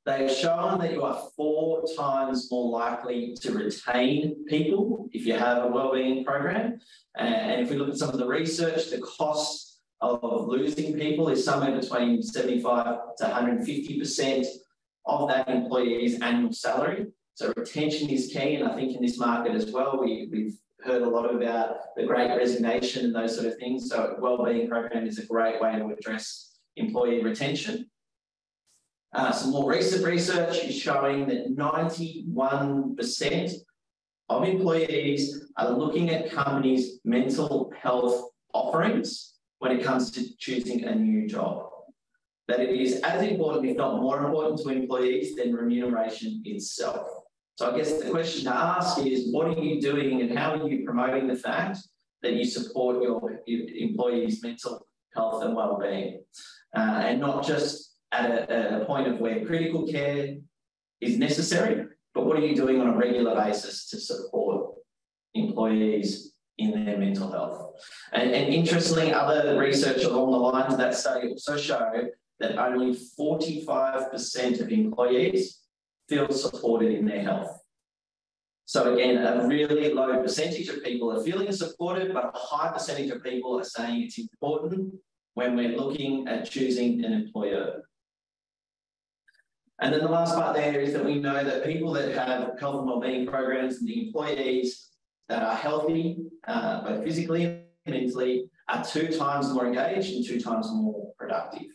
They've 0.05 0.31
shown 0.31 0.79
that 0.79 0.91
you 0.91 1.03
are 1.03 1.21
four 1.35 1.83
times 1.95 2.49
more 2.51 2.69
likely 2.71 3.35
to 3.41 3.51
retain 3.51 4.45
people 4.45 5.07
if 5.11 5.25
you 5.25 5.33
have 5.33 5.63
a 5.63 5.67
wellbeing 5.67 6.25
program. 6.25 6.79
And 7.17 7.61
if 7.61 7.69
we 7.69 7.77
look 7.77 7.89
at 7.89 7.97
some 7.97 8.09
of 8.09 8.17
the 8.17 8.27
research, 8.27 8.89
the 8.89 8.99
cost 8.99 9.79
of 10.01 10.47
losing 10.47 10.97
people 10.97 11.29
is 11.29 11.43
somewhere 11.43 11.79
between 11.79 12.21
75 12.21 13.15
to 13.17 13.23
150% 13.25 14.45
of 15.05 15.29
that 15.29 15.47
employee's 15.47 16.19
annual 16.21 16.53
salary. 16.53 17.07
So 17.35 17.53
retention 17.55 18.09
is 18.09 18.27
key, 18.33 18.55
and 18.55 18.67
I 18.67 18.75
think 18.75 18.95
in 18.95 19.01
this 19.01 19.17
market 19.17 19.53
as 19.53 19.71
well, 19.71 19.99
we, 20.01 20.27
we've 20.31 20.57
heard 20.83 21.01
a 21.01 21.09
lot 21.09 21.33
about 21.33 21.95
the 21.95 22.05
great 22.05 22.29
resignation 22.29 23.05
and 23.05 23.15
those 23.15 23.35
sort 23.35 23.47
of 23.47 23.57
things. 23.57 23.89
So 23.89 24.15
wellbeing 24.19 24.67
program 24.69 25.05
is 25.07 25.19
a 25.19 25.25
great 25.25 25.61
way 25.61 25.77
to 25.77 25.89
address 25.89 26.57
employee 26.75 27.23
retention. 27.23 27.89
Uh, 29.13 29.31
some 29.31 29.51
more 29.51 29.69
recent 29.71 30.05
research 30.05 30.63
is 30.63 30.77
showing 30.77 31.27
that 31.27 31.55
91% 31.57 33.53
of 34.29 34.43
employees 34.43 35.51
are 35.57 35.71
looking 35.71 36.11
at 36.11 36.31
companies' 36.31 36.99
mental 37.03 37.73
health 37.81 38.29
offerings 38.53 39.33
when 39.57 39.71
it 39.71 39.83
comes 39.83 40.11
to 40.11 40.37
choosing 40.37 40.85
a 40.85 40.93
new 40.93 41.27
job. 41.27 41.65
That 42.47 42.59
it 42.59 42.69
is 42.69 43.01
as 43.01 43.23
important, 43.23 43.65
if 43.65 43.77
not 43.77 43.99
more 43.99 44.23
important, 44.23 44.59
to 44.61 44.69
employees 44.69 45.35
than 45.35 45.53
remuneration 45.53 46.41
itself. 46.45 47.07
So 47.59 47.69
I 47.69 47.77
guess 47.77 47.91
the 48.01 48.09
question 48.09 48.45
to 48.45 48.55
ask 48.55 49.05
is 49.05 49.33
what 49.33 49.47
are 49.47 49.61
you 49.61 49.81
doing 49.81 50.21
and 50.21 50.39
how 50.39 50.53
are 50.53 50.69
you 50.69 50.85
promoting 50.85 51.27
the 51.27 51.35
fact 51.35 51.79
that 52.21 52.31
you 52.35 52.45
support 52.45 53.03
your, 53.03 53.41
employees' 53.45 54.41
mental 54.41 54.87
health 55.13 55.43
and 55.43 55.53
well-being? 55.53 56.23
Uh, 56.73 57.01
and 57.07 57.19
not 57.19 57.45
just 57.45 57.97
at 58.13 58.49
a, 58.49 58.81
a 58.81 58.85
point 58.85 59.09
of 59.09 59.19
where 59.19 59.45
critical 59.45 59.85
care 59.85 60.37
is 61.01 61.17
necessary, 61.17 61.85
but 62.13 62.25
what 62.25 62.37
are 62.37 62.45
you 62.45 62.55
doing 62.55 62.79
on 62.79 62.87
a 62.87 62.97
regular 62.97 63.35
basis 63.35 63.89
to 63.89 63.99
support 63.99 64.75
employees 65.33 66.31
in 66.59 66.85
their 66.85 66.97
mental 66.97 67.29
health? 67.29 67.73
And, 68.13 68.31
and 68.31 68.53
interestingly, 68.53 69.11
other 69.11 69.59
research 69.59 70.05
along 70.05 70.31
the 70.31 70.37
lines 70.37 70.71
of 70.71 70.79
that 70.79 70.95
study 70.95 71.27
also 71.27 71.57
showed 71.57 72.11
that 72.39 72.57
only 72.57 72.97
45% 73.19 74.61
of 74.61 74.69
employees 74.69 75.58
feel 76.09 76.29
supported 76.31 76.91
in 76.91 77.05
their 77.05 77.21
health. 77.21 77.59
So 78.65 78.93
again, 78.93 79.17
a 79.17 79.47
really 79.47 79.93
low 79.93 80.21
percentage 80.21 80.67
of 80.67 80.83
people 80.83 81.11
are 81.11 81.23
feeling 81.23 81.51
supported, 81.51 82.13
but 82.13 82.25
a 82.25 82.37
high 82.37 82.71
percentage 82.71 83.09
of 83.09 83.23
people 83.23 83.59
are 83.59 83.63
saying 83.63 84.03
it's 84.03 84.19
important 84.19 84.93
when 85.33 85.55
we're 85.55 85.75
looking 85.75 86.27
at 86.27 86.49
choosing 86.49 87.03
an 87.03 87.13
employer. 87.13 87.83
And 89.81 89.93
then 89.93 90.01
the 90.01 90.09
last 90.09 90.35
part 90.35 90.55
there 90.55 90.79
is 90.79 90.93
that 90.93 91.05
we 91.05 91.19
know 91.19 91.43
that 91.43 91.65
people 91.65 91.93
that 91.93 92.13
have 92.13 92.59
health 92.59 92.79
and 92.79 92.85
wellbeing 92.85 93.25
programs 93.25 93.77
and 93.77 93.87
the 93.87 94.07
employees 94.07 94.89
that 95.29 95.41
are 95.41 95.55
healthy, 95.55 96.17
uh, 96.47 96.83
both 96.83 97.03
physically 97.03 97.45
and 97.45 97.63
mentally, 97.87 98.49
are 98.67 98.83
two 98.83 99.07
times 99.07 99.51
more 99.53 99.65
engaged 99.65 100.13
and 100.13 100.25
two 100.25 100.39
times 100.39 100.67
more 100.71 101.11
productive 101.17 101.69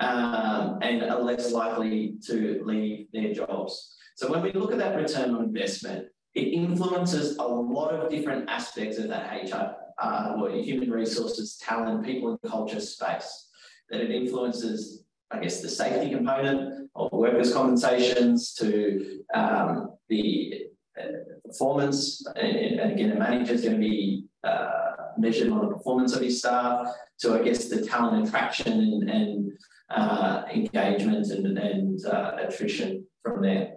um, 0.00 0.78
and 0.82 1.02
are 1.02 1.20
less 1.20 1.52
likely 1.52 2.16
to 2.26 2.62
leave 2.64 3.06
their 3.12 3.32
jobs. 3.32 3.94
So 4.16 4.30
when 4.30 4.42
we 4.42 4.52
look 4.52 4.72
at 4.72 4.78
that 4.78 4.96
return 4.96 5.34
on 5.34 5.44
investment, 5.44 6.06
it 6.34 6.52
influences 6.52 7.36
a 7.38 7.42
lot 7.42 7.94
of 7.94 8.10
different 8.10 8.48
aspects 8.48 8.98
of 8.98 9.08
that 9.08 9.50
HR 9.50 9.74
uh, 10.02 10.34
or 10.38 10.50
human 10.50 10.90
resources, 10.90 11.56
talent, 11.56 12.04
people 12.04 12.30
and 12.30 12.50
culture 12.50 12.80
space. 12.80 13.48
That 13.90 14.00
it 14.00 14.10
influences 14.10 15.06
I 15.30 15.40
guess, 15.40 15.60
the 15.60 15.68
safety 15.68 16.10
component 16.10 16.88
of 16.94 17.12
workers' 17.12 17.52
compensations 17.52 18.54
to 18.54 19.20
um, 19.34 19.94
the 20.08 20.66
uh, 20.98 21.06
performance. 21.44 22.24
And, 22.36 22.56
and, 22.56 22.92
again, 22.92 23.12
a 23.12 23.18
manager 23.18 23.54
is 23.54 23.62
going 23.62 23.74
to 23.74 23.80
be 23.80 24.26
uh, 24.44 24.92
measured 25.18 25.50
on 25.50 25.66
the 25.66 25.74
performance 25.74 26.14
of 26.14 26.22
his 26.22 26.38
staff 26.38 26.86
to, 27.20 27.34
I 27.34 27.42
guess, 27.42 27.68
the 27.68 27.84
talent 27.84 28.28
attraction 28.28 28.72
and, 28.72 29.10
and 29.10 29.52
uh, 29.90 30.44
engagement 30.52 31.26
and, 31.30 31.58
and 31.58 32.04
uh, 32.06 32.36
attrition 32.38 33.06
from 33.22 33.42
there. 33.42 33.74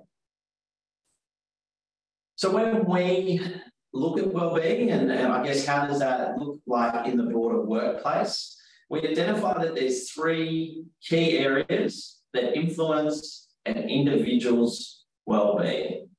So 2.36 2.51
when 2.51 2.86
we 2.86 3.42
look 3.94 4.18
at 4.18 4.34
well-being 4.34 4.92
and, 4.92 5.12
and 5.12 5.32
I 5.32 5.44
guess 5.46 5.66
how 5.66 5.88
does 5.88 6.00
that 6.00 6.38
look 6.38 6.60
like 6.66 7.08
in 7.08 7.18
the 7.18 7.24
broader 7.24 7.62
workplace? 7.62 8.56
we 8.89 9.08
identify 9.08 9.63
that 9.63 9.75
there's 9.75 10.10
three 10.12 10.84
key 11.01 11.38
areas 11.38 12.18
that 12.34 12.58
influence 12.58 13.48
an 13.66 13.78
individual's 13.78 15.06
well-being. 15.25 16.10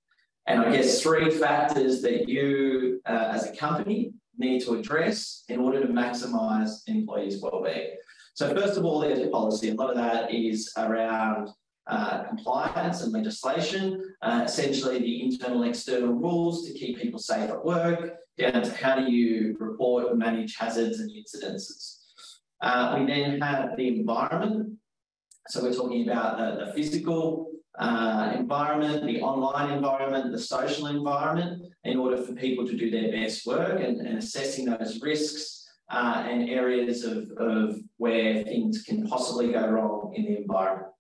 And 0.47 0.61
I 0.61 0.73
guess 0.73 1.02
three 1.02 1.30
factors 1.30 2.00
that 2.02 2.28
you 2.28 3.00
uh, 3.06 3.30
as 3.32 3.47
a 3.47 3.56
company 3.56 4.12
need 4.38 4.62
to 4.62 4.75
address 4.75 5.44
in 5.49 5.61
order 5.61 5.80
to 5.80 5.88
maximize 5.92 6.82
employees' 6.87 7.40
well-being. 7.42 7.97
So 8.34 8.54
first 8.54 8.76
of 8.78 8.84
all, 8.84 9.00
there's 9.00 9.28
policy. 9.28 9.70
A 9.70 9.75
lot 9.75 9.90
of 9.90 9.96
that 9.96 10.32
is 10.32 10.72
around 10.76 11.50
uh, 11.87 12.25
compliance 12.25 13.02
and 13.02 13.12
legislation, 13.12 14.02
uh, 14.22 14.42
essentially 14.44 14.99
the 14.99 15.22
internal 15.25 15.64
external 15.64 16.12
rules 16.12 16.66
to 16.66 16.72
keep 16.72 16.99
people 16.99 17.18
safe 17.18 17.50
at 17.50 17.64
work, 17.64 18.14
down 18.38 18.62
to 18.62 18.75
how 18.76 18.96
do 18.96 19.10
you 19.10 19.56
report 19.58 20.10
and 20.10 20.18
manage 20.18 20.56
hazards 20.56 21.00
and 21.00 21.10
incidences. 21.10 21.99
Uh, 22.62 22.96
we 22.99 23.06
then 23.06 23.40
have 23.40 23.76
the 23.76 23.88
environment. 23.88 24.75
So 25.49 25.62
we're 25.62 25.75
talking 25.75 26.08
about 26.08 26.38
the, 26.38 26.66
the 26.66 26.72
physical 26.72 27.50
uh, 27.78 28.34
environment, 28.37 29.06
the 29.06 29.20
online 29.22 29.72
environment, 29.72 30.30
the 30.30 30.38
social 30.38 30.87
environment, 30.87 31.62
in 31.84 31.99
order 31.99 32.18
for 32.18 32.34
people 32.34 32.66
to 32.66 32.76
do 32.76 32.90
their 32.90 33.10
best 33.10 33.46
work 33.46 33.80
and, 33.80 34.00
and 34.00 34.18
assessing 34.18 34.66
those 34.66 35.00
risks 35.00 35.59
uh, 35.90 36.25
and 36.28 36.49
areas 36.49 37.04
of, 37.04 37.30
of 37.37 37.76
where 37.97 38.44
things 38.44 38.82
can 38.82 39.06
possibly 39.06 39.52
go 39.52 39.68
wrong 39.68 40.12
in 40.14 40.25
the 40.25 40.38
environment. 40.38 40.92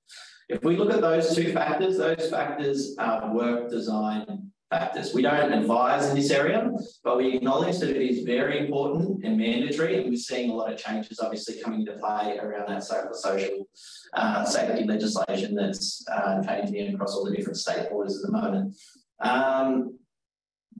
If 0.48 0.64
we 0.64 0.76
look 0.76 0.92
at 0.92 1.00
those 1.00 1.34
two 1.34 1.52
factors, 1.52 1.98
those 1.98 2.28
factors 2.28 2.96
are 2.98 3.32
work 3.32 3.70
design 3.70 4.50
factors. 4.68 5.12
We 5.14 5.22
don't 5.22 5.52
advise 5.52 6.08
in 6.08 6.16
this 6.16 6.30
area, 6.30 6.70
but 7.04 7.18
we 7.18 7.36
acknowledge 7.36 7.78
that 7.78 7.90
it 7.90 8.02
is 8.02 8.24
very 8.24 8.58
important 8.58 9.24
and 9.24 9.36
mandatory, 9.36 10.00
and 10.00 10.10
we're 10.10 10.16
seeing 10.16 10.50
a 10.50 10.54
lot 10.54 10.72
of 10.72 10.78
changes 10.78 11.20
obviously 11.20 11.60
coming 11.60 11.80
into 11.80 11.92
play 11.92 12.38
around 12.38 12.68
that 12.68 12.82
social 12.82 13.68
uh, 14.14 14.44
safety 14.44 14.84
legislation 14.84 15.54
that's 15.54 16.04
uh, 16.08 16.42
changing 16.44 16.94
across 16.94 17.14
all 17.14 17.24
the 17.24 17.36
different 17.36 17.56
state 17.56 17.88
borders 17.90 18.16
at 18.16 18.30
the 18.30 18.32
moment. 18.32 18.74
Um, 19.20 19.98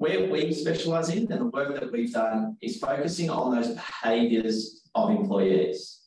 where 0.01 0.31
we 0.31 0.51
specialise 0.51 1.11
in 1.11 1.31
and 1.31 1.43
the 1.43 1.51
work 1.53 1.79
that 1.79 1.93
we've 1.93 2.11
done 2.11 2.57
is 2.63 2.79
focusing 2.79 3.29
on 3.29 3.55
those 3.55 3.69
behaviours 3.69 4.81
of 4.95 5.11
employees. 5.11 6.01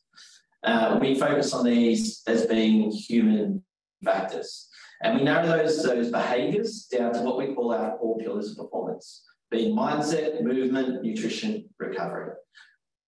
Uh, 0.64 0.98
we 1.00 1.14
focus 1.14 1.54
on 1.54 1.64
these 1.64 2.24
as 2.26 2.48
being 2.48 2.90
human 2.90 3.64
factors. 4.04 4.68
And 5.04 5.20
we 5.20 5.24
narrow 5.24 5.46
those, 5.46 5.84
those 5.84 6.10
behaviours 6.10 6.88
down 6.92 7.14
to 7.14 7.22
what 7.22 7.38
we 7.38 7.54
call 7.54 7.72
our 7.72 7.96
four 8.00 8.18
pillars 8.18 8.50
of 8.50 8.58
performance, 8.58 9.26
being 9.52 9.76
mindset, 9.76 10.42
movement, 10.42 11.04
nutrition, 11.04 11.70
recovery. 11.78 12.32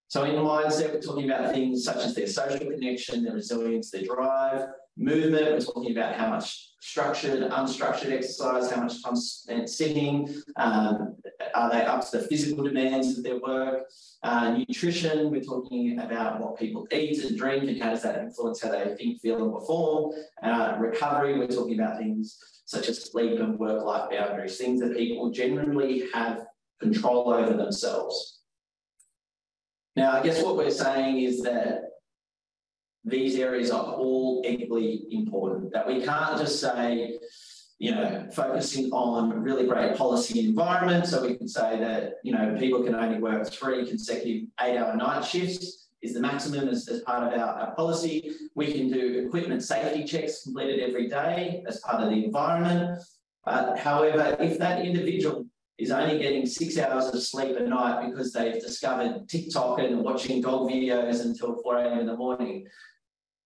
So 0.09 0.23
in 0.25 0.35
mindset, 0.35 0.93
we're 0.93 1.01
talking 1.01 1.31
about 1.31 1.51
things 1.51 1.83
such 1.83 1.97
as 1.97 2.13
their 2.13 2.27
social 2.27 2.59
connection, 2.59 3.23
their 3.23 3.33
resilience, 3.33 3.89
their 3.89 4.03
drive. 4.03 4.67
Movement, 4.97 5.51
we're 5.51 5.59
talking 5.59 5.91
about 5.91 6.15
how 6.15 6.29
much 6.29 6.71
structured, 6.79 7.51
unstructured 7.51 8.13
exercise, 8.13 8.71
how 8.71 8.81
much 8.81 9.03
time 9.03 9.17
spent 9.17 9.69
sitting, 9.69 10.33
um, 10.55 11.15
are 11.53 11.69
they 11.69 11.81
up 11.81 12.09
to 12.09 12.17
the 12.17 12.23
physical 12.27 12.63
demands 12.63 13.17
of 13.17 13.23
their 13.23 13.39
work? 13.39 13.89
Uh, 14.23 14.57
nutrition, 14.57 15.29
we're 15.31 15.41
talking 15.41 15.99
about 15.99 16.39
what 16.39 16.57
people 16.57 16.87
eat 16.93 17.21
and 17.25 17.37
drink 17.37 17.63
and 17.63 17.81
how 17.81 17.89
does 17.89 18.03
that 18.03 18.19
influence 18.19 18.61
how 18.61 18.71
they 18.71 18.95
think, 18.95 19.19
feel, 19.19 19.43
and 19.43 19.53
perform. 19.53 20.13
Uh, 20.41 20.77
recovery, 20.79 21.37
we're 21.37 21.47
talking 21.47 21.77
about 21.77 21.97
things 21.97 22.39
such 22.63 22.87
as 22.87 23.03
sleep 23.03 23.39
and 23.39 23.59
work-life 23.59 24.09
boundaries, 24.09 24.57
things 24.57 24.79
that 24.79 24.95
people 24.95 25.29
generally 25.29 26.05
have 26.13 26.45
control 26.79 27.33
over 27.33 27.53
themselves. 27.53 28.39
Now, 29.97 30.11
I 30.13 30.23
guess 30.23 30.41
what 30.41 30.55
we're 30.55 30.71
saying 30.71 31.19
is 31.19 31.41
that 31.43 31.84
these 33.05 33.37
areas 33.37 33.71
are 33.71 33.83
all 33.83 34.41
equally 34.45 35.05
important, 35.11 35.71
that 35.73 35.87
we 35.87 36.03
can't 36.03 36.39
just 36.39 36.59
say, 36.59 37.19
you 37.77 37.91
know, 37.91 38.27
focusing 38.33 38.91
on 38.91 39.29
really 39.41 39.67
great 39.67 39.95
policy 39.95 40.47
environment. 40.47 41.05
So 41.05 41.21
we 41.21 41.35
can 41.35 41.47
say 41.47 41.79
that, 41.79 42.15
you 42.23 42.31
know, 42.31 42.55
people 42.57 42.83
can 42.83 42.95
only 42.95 43.19
work 43.19 43.47
three 43.51 43.87
consecutive 43.87 44.49
eight 44.61 44.77
hour 44.77 44.95
night 44.95 45.23
shifts 45.23 45.85
is 46.01 46.13
the 46.13 46.21
maximum 46.21 46.67
as, 46.69 46.87
as 46.87 47.01
part 47.01 47.33
of 47.33 47.39
our, 47.39 47.47
our 47.47 47.75
policy. 47.75 48.31
We 48.55 48.71
can 48.73 48.91
do 48.91 49.25
equipment 49.25 49.63
safety 49.63 50.03
checks 50.03 50.43
completed 50.43 50.79
every 50.87 51.07
day 51.07 51.63
as 51.67 51.79
part 51.79 52.01
of 52.01 52.09
the 52.09 52.25
environment. 52.25 52.99
However, 53.45 54.35
if 54.39 54.57
that 54.59 54.85
individual 54.85 55.45
is 55.77 55.91
only 55.91 56.17
getting 56.19 56.45
six 56.45 56.77
hours 56.77 57.13
of 57.13 57.21
sleep 57.21 57.57
a 57.57 57.63
night 57.63 58.09
because 58.09 58.31
they've 58.31 58.61
discovered 58.61 59.27
TikTok 59.27 59.79
and 59.79 60.03
watching 60.03 60.41
dog 60.41 60.69
videos 60.69 61.21
until 61.21 61.61
4 61.61 61.77
a.m. 61.77 61.99
in 61.99 62.05
the 62.05 62.15
morning, 62.15 62.65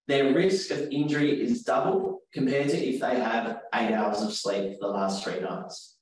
their 0.09 0.33
risk 0.33 0.71
of 0.71 0.87
injury 0.89 1.39
is 1.39 1.61
double 1.63 2.23
compared 2.33 2.67
to 2.69 2.77
if 2.77 2.99
they 2.99 3.19
have 3.19 3.61
eight 3.75 3.93
hours 3.93 4.23
of 4.23 4.33
sleep 4.33 4.73
for 4.73 4.87
the 4.87 4.93
last 4.93 5.23
three 5.23 5.39
nights. 5.39 5.97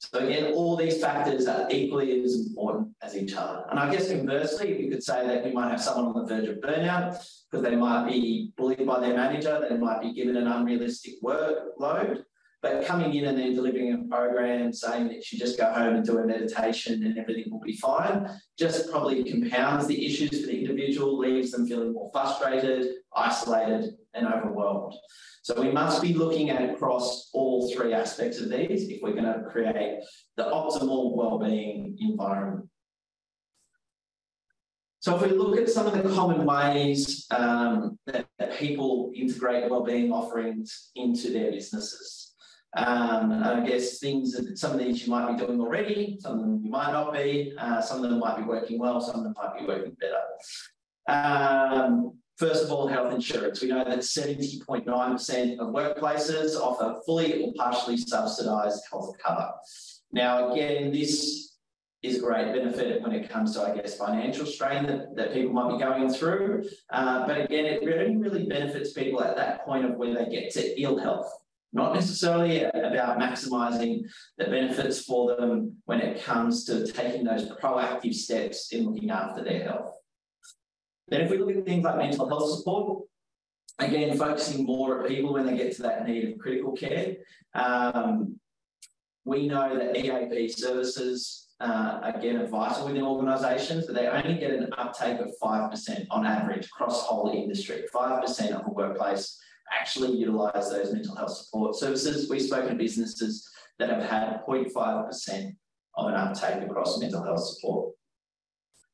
So 0.00 0.18
again, 0.18 0.52
all 0.52 0.76
these 0.76 1.00
factors 1.00 1.46
are 1.46 1.66
equally 1.70 2.22
as 2.22 2.34
important 2.34 2.88
as 3.00 3.16
each 3.16 3.34
other. 3.34 3.64
And 3.70 3.78
I 3.78 3.90
guess 3.90 4.10
conversely, 4.10 4.82
you 4.82 4.90
could 4.90 5.02
say 5.02 5.26
that 5.26 5.46
you 5.46 5.54
might 5.54 5.70
have 5.70 5.80
someone 5.80 6.14
on 6.14 6.20
the 6.20 6.34
verge 6.34 6.48
of 6.48 6.56
burnout 6.58 7.16
because 7.50 7.64
they 7.64 7.76
might 7.76 8.08
be 8.08 8.52
bullied 8.58 8.86
by 8.86 9.00
their 9.00 9.16
manager, 9.16 9.64
they 9.66 9.76
might 9.76 10.02
be 10.02 10.12
given 10.12 10.36
an 10.36 10.48
unrealistic 10.48 11.14
workload, 11.22 12.24
But 12.62 12.86
coming 12.86 13.12
in 13.14 13.24
and 13.24 13.36
then 13.36 13.54
delivering 13.54 13.92
a 13.92 14.08
program 14.08 14.72
saying 14.72 15.08
that 15.08 15.32
you 15.32 15.38
just 15.38 15.58
go 15.58 15.72
home 15.72 15.96
and 15.96 16.06
do 16.06 16.18
a 16.18 16.26
meditation 16.26 17.02
and 17.04 17.18
everything 17.18 17.50
will 17.50 17.60
be 17.60 17.76
fine, 17.76 18.30
just 18.56 18.88
probably 18.88 19.24
compounds 19.24 19.88
the 19.88 20.06
issues 20.06 20.30
for 20.30 20.46
the 20.46 20.60
individual, 20.60 21.18
leaves 21.18 21.50
them 21.50 21.66
feeling 21.66 21.92
more 21.92 22.08
frustrated, 22.12 22.86
isolated, 23.16 23.96
and 24.14 24.28
overwhelmed. 24.28 24.94
So 25.42 25.60
we 25.60 25.72
must 25.72 26.00
be 26.00 26.14
looking 26.14 26.50
at 26.50 26.70
across 26.70 27.30
all 27.32 27.74
three 27.74 27.92
aspects 27.92 28.38
of 28.38 28.48
these 28.48 28.88
if 28.88 29.02
we're 29.02 29.12
going 29.12 29.24
to 29.24 29.42
create 29.50 29.98
the 30.36 30.44
optimal 30.44 31.16
well-being 31.16 31.98
environment. 32.00 32.68
So 35.00 35.16
if 35.16 35.22
we 35.22 35.36
look 35.36 35.58
at 35.58 35.68
some 35.68 35.88
of 35.88 36.00
the 36.00 36.08
common 36.14 36.46
ways 36.46 37.26
um, 37.32 37.98
that, 38.06 38.24
that, 38.38 38.56
people 38.56 39.10
integrate 39.16 39.68
wellbeing 39.68 40.12
offerings 40.12 40.92
into 40.94 41.32
their 41.32 41.50
businesses, 41.50 42.31
um, 42.74 43.32
I 43.32 43.66
guess 43.66 43.98
things 43.98 44.32
that 44.32 44.58
some 44.58 44.72
of 44.72 44.78
these 44.78 45.04
you 45.04 45.10
might 45.10 45.32
be 45.32 45.44
doing 45.44 45.60
already, 45.60 46.16
some 46.20 46.34
of 46.34 46.40
them 46.40 46.60
you 46.64 46.70
might 46.70 46.92
not 46.92 47.12
be, 47.12 47.52
uh, 47.58 47.80
some 47.82 48.02
of 48.02 48.10
them 48.10 48.18
might 48.18 48.38
be 48.38 48.44
working 48.44 48.78
well, 48.78 49.00
some 49.00 49.16
of 49.16 49.24
them 49.24 49.34
might 49.36 49.58
be 49.58 49.66
working 49.66 49.96
better. 50.00 50.22
Um, 51.08 52.14
first 52.36 52.64
of 52.64 52.72
all, 52.72 52.86
health 52.86 53.12
insurance. 53.12 53.60
We 53.60 53.68
know 53.68 53.84
that 53.84 53.98
70.9% 53.98 55.58
of 55.58 55.74
workplaces 55.74 56.58
offer 56.58 57.00
fully 57.04 57.42
or 57.42 57.52
partially 57.54 57.98
subsidised 57.98 58.82
health 58.90 59.16
cover. 59.18 59.52
Now, 60.12 60.52
again, 60.52 60.92
this 60.92 61.58
is 62.02 62.18
a 62.18 62.20
great 62.20 62.52
benefit 62.52 63.00
when 63.00 63.12
it 63.12 63.30
comes 63.30 63.54
to, 63.54 63.62
I 63.62 63.76
guess, 63.76 63.96
financial 63.96 64.44
strain 64.44 64.86
that, 64.86 65.14
that 65.14 65.32
people 65.32 65.52
might 65.52 65.72
be 65.72 65.78
going 65.78 66.12
through. 66.12 66.64
Uh, 66.90 67.26
but 67.26 67.40
again, 67.42 67.64
it 67.64 67.84
really, 67.84 68.16
really 68.16 68.46
benefits 68.46 68.92
people 68.92 69.22
at 69.22 69.36
that 69.36 69.64
point 69.64 69.84
of 69.84 69.96
where 69.96 70.14
they 70.14 70.28
get 70.30 70.50
to 70.54 70.80
ill 70.80 70.98
health, 70.98 71.32
not 71.72 71.94
necessarily 71.94 72.64
about 72.64 73.18
maximising 73.18 74.02
the 74.38 74.44
benefits 74.44 75.04
for 75.04 75.34
them 75.34 75.74
when 75.86 76.00
it 76.00 76.22
comes 76.22 76.64
to 76.64 76.86
taking 76.92 77.24
those 77.24 77.48
proactive 77.52 78.14
steps 78.14 78.72
in 78.72 78.84
looking 78.84 79.10
after 79.10 79.42
their 79.42 79.64
health. 79.64 79.94
Then 81.08 81.22
if 81.22 81.30
we 81.30 81.38
look 81.38 81.56
at 81.56 81.64
things 81.64 81.84
like 81.84 81.96
mental 81.96 82.28
health 82.28 82.58
support, 82.58 83.04
again, 83.78 84.16
focusing 84.16 84.64
more 84.64 85.02
at 85.02 85.08
people 85.08 85.32
when 85.32 85.46
they 85.46 85.56
get 85.56 85.74
to 85.76 85.82
that 85.82 86.06
need 86.06 86.28
of 86.28 86.38
critical 86.38 86.72
care. 86.72 87.16
Um, 87.54 88.38
we 89.24 89.46
know 89.46 89.76
that 89.76 89.96
EAP 89.96 90.48
services 90.48 91.42
uh, 91.60 92.00
again, 92.02 92.38
are 92.38 92.46
vital 92.46 92.86
within 92.86 93.02
organisations, 93.02 93.86
but 93.86 93.94
they 93.94 94.08
only 94.08 94.34
get 94.38 94.50
an 94.50 94.68
uptake 94.76 95.20
of 95.20 95.32
5% 95.40 96.06
on 96.10 96.26
average 96.26 96.66
across 96.66 97.04
whole 97.04 97.30
industry. 97.30 97.84
5% 97.94 98.50
of 98.50 98.64
the 98.64 98.70
workplace 98.70 99.38
actually 99.70 100.12
utilise 100.16 100.70
those 100.70 100.92
mental 100.92 101.14
health 101.16 101.32
support 101.32 101.76
services. 101.76 102.28
We've 102.28 102.42
spoken 102.42 102.70
to 102.70 102.74
businesses 102.74 103.48
that 103.78 103.90
have 103.90 104.02
had 104.02 104.40
0.5% 104.48 105.56
of 105.94 106.06
an 106.08 106.14
uptake 106.14 106.62
across 106.62 106.98
mental 106.98 107.22
health 107.22 107.44
support 107.44 107.94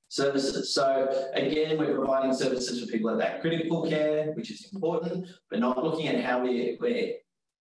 services. 0.09 0.75
So 0.75 1.29
again, 1.35 1.79
we're 1.79 1.95
providing 1.95 2.33
services 2.33 2.81
for 2.83 2.91
people 2.91 3.11
at 3.11 3.19
that 3.19 3.41
critical 3.41 3.89
care, 3.89 4.33
which 4.33 4.51
is 4.51 4.71
important, 4.73 5.29
but 5.51 5.61
not 5.61 5.83
looking 5.83 6.09
at 6.09 6.25
how 6.25 6.43
we, 6.43 6.77
we're, 6.81 7.15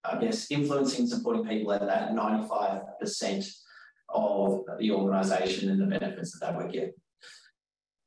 I 0.04 0.18
guess, 0.20 0.50
influencing, 0.50 1.08
supporting 1.08 1.46
people 1.46 1.74
at 1.74 1.86
that 1.86 2.12
95% 2.12 3.54
of 4.10 4.64
the 4.80 4.92
organisation 4.92 5.70
and 5.70 5.82
the 5.82 6.00
benefits 6.00 6.40
that 6.40 6.52
they 6.52 6.58
would 6.58 6.72
get. 6.72 6.96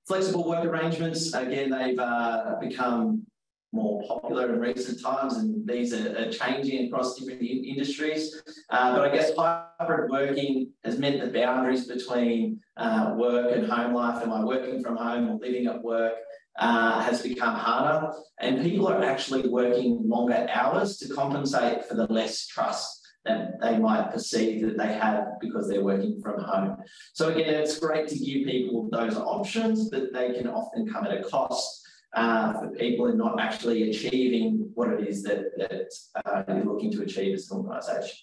Flexible 0.06 0.48
work 0.48 0.64
arrangements, 0.64 1.32
again, 1.34 1.70
they've 1.70 1.98
uh, 1.98 2.56
become 2.60 3.26
more 3.72 4.02
popular 4.08 4.52
in 4.52 4.60
recent 4.60 5.00
times, 5.00 5.36
and 5.36 5.66
these 5.66 5.92
are, 5.94 6.18
are 6.18 6.30
changing 6.30 6.86
across 6.86 7.16
different 7.16 7.40
in 7.40 7.64
industries. 7.64 8.42
Uh, 8.70 8.96
but 8.96 9.08
I 9.08 9.14
guess 9.14 9.32
hybrid 9.36 10.10
working 10.10 10.70
has 10.84 10.98
meant 10.98 11.20
the 11.20 11.28
boundaries 11.28 11.86
between 11.86 12.60
uh, 12.76 13.14
work 13.16 13.56
and 13.56 13.70
home 13.70 13.94
life, 13.94 14.22
am 14.22 14.32
I 14.32 14.44
working 14.44 14.82
from 14.82 14.96
home 14.96 15.30
or 15.30 15.38
living 15.38 15.66
at 15.66 15.82
work, 15.82 16.14
uh, 16.58 17.00
has 17.00 17.22
become 17.22 17.54
harder. 17.54 18.12
And 18.40 18.62
people 18.62 18.88
are 18.88 19.02
actually 19.04 19.48
working 19.48 20.00
longer 20.04 20.48
hours 20.52 20.96
to 20.98 21.14
compensate 21.14 21.84
for 21.84 21.94
the 21.94 22.06
less 22.06 22.46
trust 22.46 22.96
that 23.24 23.60
they 23.60 23.78
might 23.78 24.10
perceive 24.10 24.62
that 24.62 24.78
they 24.78 24.92
have 24.94 25.26
because 25.40 25.68
they're 25.68 25.84
working 25.84 26.20
from 26.22 26.40
home. 26.42 26.78
So 27.12 27.28
again, 27.28 27.54
it's 27.54 27.78
great 27.78 28.08
to 28.08 28.18
give 28.18 28.46
people 28.46 28.88
those 28.90 29.16
options, 29.16 29.90
but 29.90 30.12
they 30.12 30.32
can 30.32 30.48
often 30.48 30.88
come 30.90 31.04
at 31.04 31.18
a 31.18 31.22
cost 31.22 31.79
uh, 32.14 32.52
for 32.54 32.68
people 32.70 33.06
and 33.06 33.18
not 33.18 33.40
actually 33.40 33.90
achieving 33.90 34.70
what 34.74 34.90
it 34.92 35.06
is 35.06 35.22
that, 35.22 35.56
that 35.56 35.90
uh, 36.24 36.42
you're 36.48 36.64
looking 36.64 36.90
to 36.90 37.02
achieve 37.02 37.34
as 37.34 37.50
an 37.50 37.58
organisation. 37.58 38.18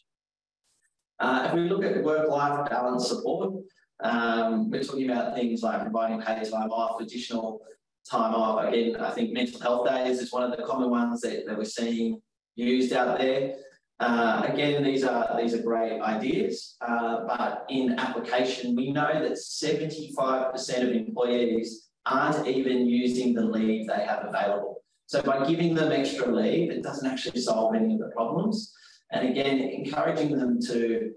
Uh, 1.19 1.45
if 1.47 1.54
we 1.54 1.62
look 1.62 1.84
at 1.84 2.04
work-life 2.04 2.69
balance 2.69 3.08
support, 3.08 3.54
um, 4.02 4.69
we're 4.69 4.84
talking 4.84 5.10
about 5.10 5.36
things 5.36 5.63
like 5.63 5.82
providing 5.82 6.21
paid 6.21 6.50
time 6.50 6.69
off, 6.69 7.02
additional 7.02 7.62
time 8.10 8.34
off. 8.34 8.65
Again, 8.65 8.97
I 8.97 9.10
think 9.12 9.34
mental 9.34 9.60
health 9.60 9.88
days 9.88 10.19
is 10.19 10.32
one 10.32 10.43
of 10.43 10.56
the 10.56 10.63
common 10.63 10.89
ones 10.89 11.21
that, 11.21 11.45
that 11.47 11.58
we're 11.58 11.65
seeing 11.65 12.21
used 12.56 12.93
out 12.93 13.17
there. 13.17 13.56
Uh, 14.00 14.43
again, 14.45 14.84
these 14.84 15.04
are 15.04 15.36
these 15.41 15.56
are 15.56 15.62
great 15.63 16.00
ideas, 16.02 16.78
uh, 16.82 17.26
but 17.26 17.65
in 17.69 17.97
application, 17.97 18.76
we 18.76 18.91
know 18.91 19.23
that 19.23 19.32
75% 19.32 20.84
of 20.84 20.89
employees 20.89 21.87
aren't 22.10 22.48
even 22.48 22.88
using 22.88 23.34
the 23.34 23.43
leave 23.43 23.88
they 23.88 24.06
have 24.06 24.26
available. 24.26 24.84
So 25.08 25.22
by 25.22 25.46
giving 25.48 25.74
them 25.74 25.91
extra 25.91 26.28
leave, 26.28 26.70
it 26.70 26.84
doesn't 26.84 27.10
actually 27.10 27.39
solve 27.39 27.76
any 27.76 27.93
of 27.93 28.00
the 28.00 28.10
problems. 28.10 28.74
And 29.12 29.30
again, 29.30 29.60
encouraging 29.60 30.38
them 30.38 30.60
to 30.63 31.12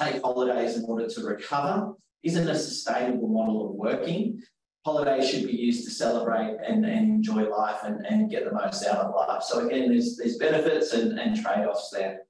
take 0.00 0.22
holidays 0.22 0.76
in 0.76 0.84
order 0.84 1.08
to 1.08 1.20
recover 1.22 1.92
isn't 2.22 2.48
a 2.48 2.54
sustainable 2.54 3.28
model 3.28 3.66
of 3.66 3.72
working. 3.74 4.40
Holidays 4.84 5.28
should 5.28 5.46
be 5.46 5.56
used 5.56 5.84
to 5.84 5.90
celebrate 5.90 6.58
and, 6.66 6.84
and 6.84 7.10
enjoy 7.10 7.48
life 7.48 7.80
and, 7.84 8.06
and 8.06 8.30
get 8.30 8.44
the 8.44 8.52
most 8.52 8.86
out 8.86 8.98
of 8.98 9.14
life. 9.14 9.42
So 9.42 9.66
again, 9.66 9.88
there's, 9.88 10.16
there's 10.16 10.36
benefits 10.36 10.92
and, 10.92 11.18
and 11.18 11.40
trade-offs 11.42 11.90
there. 11.90 12.20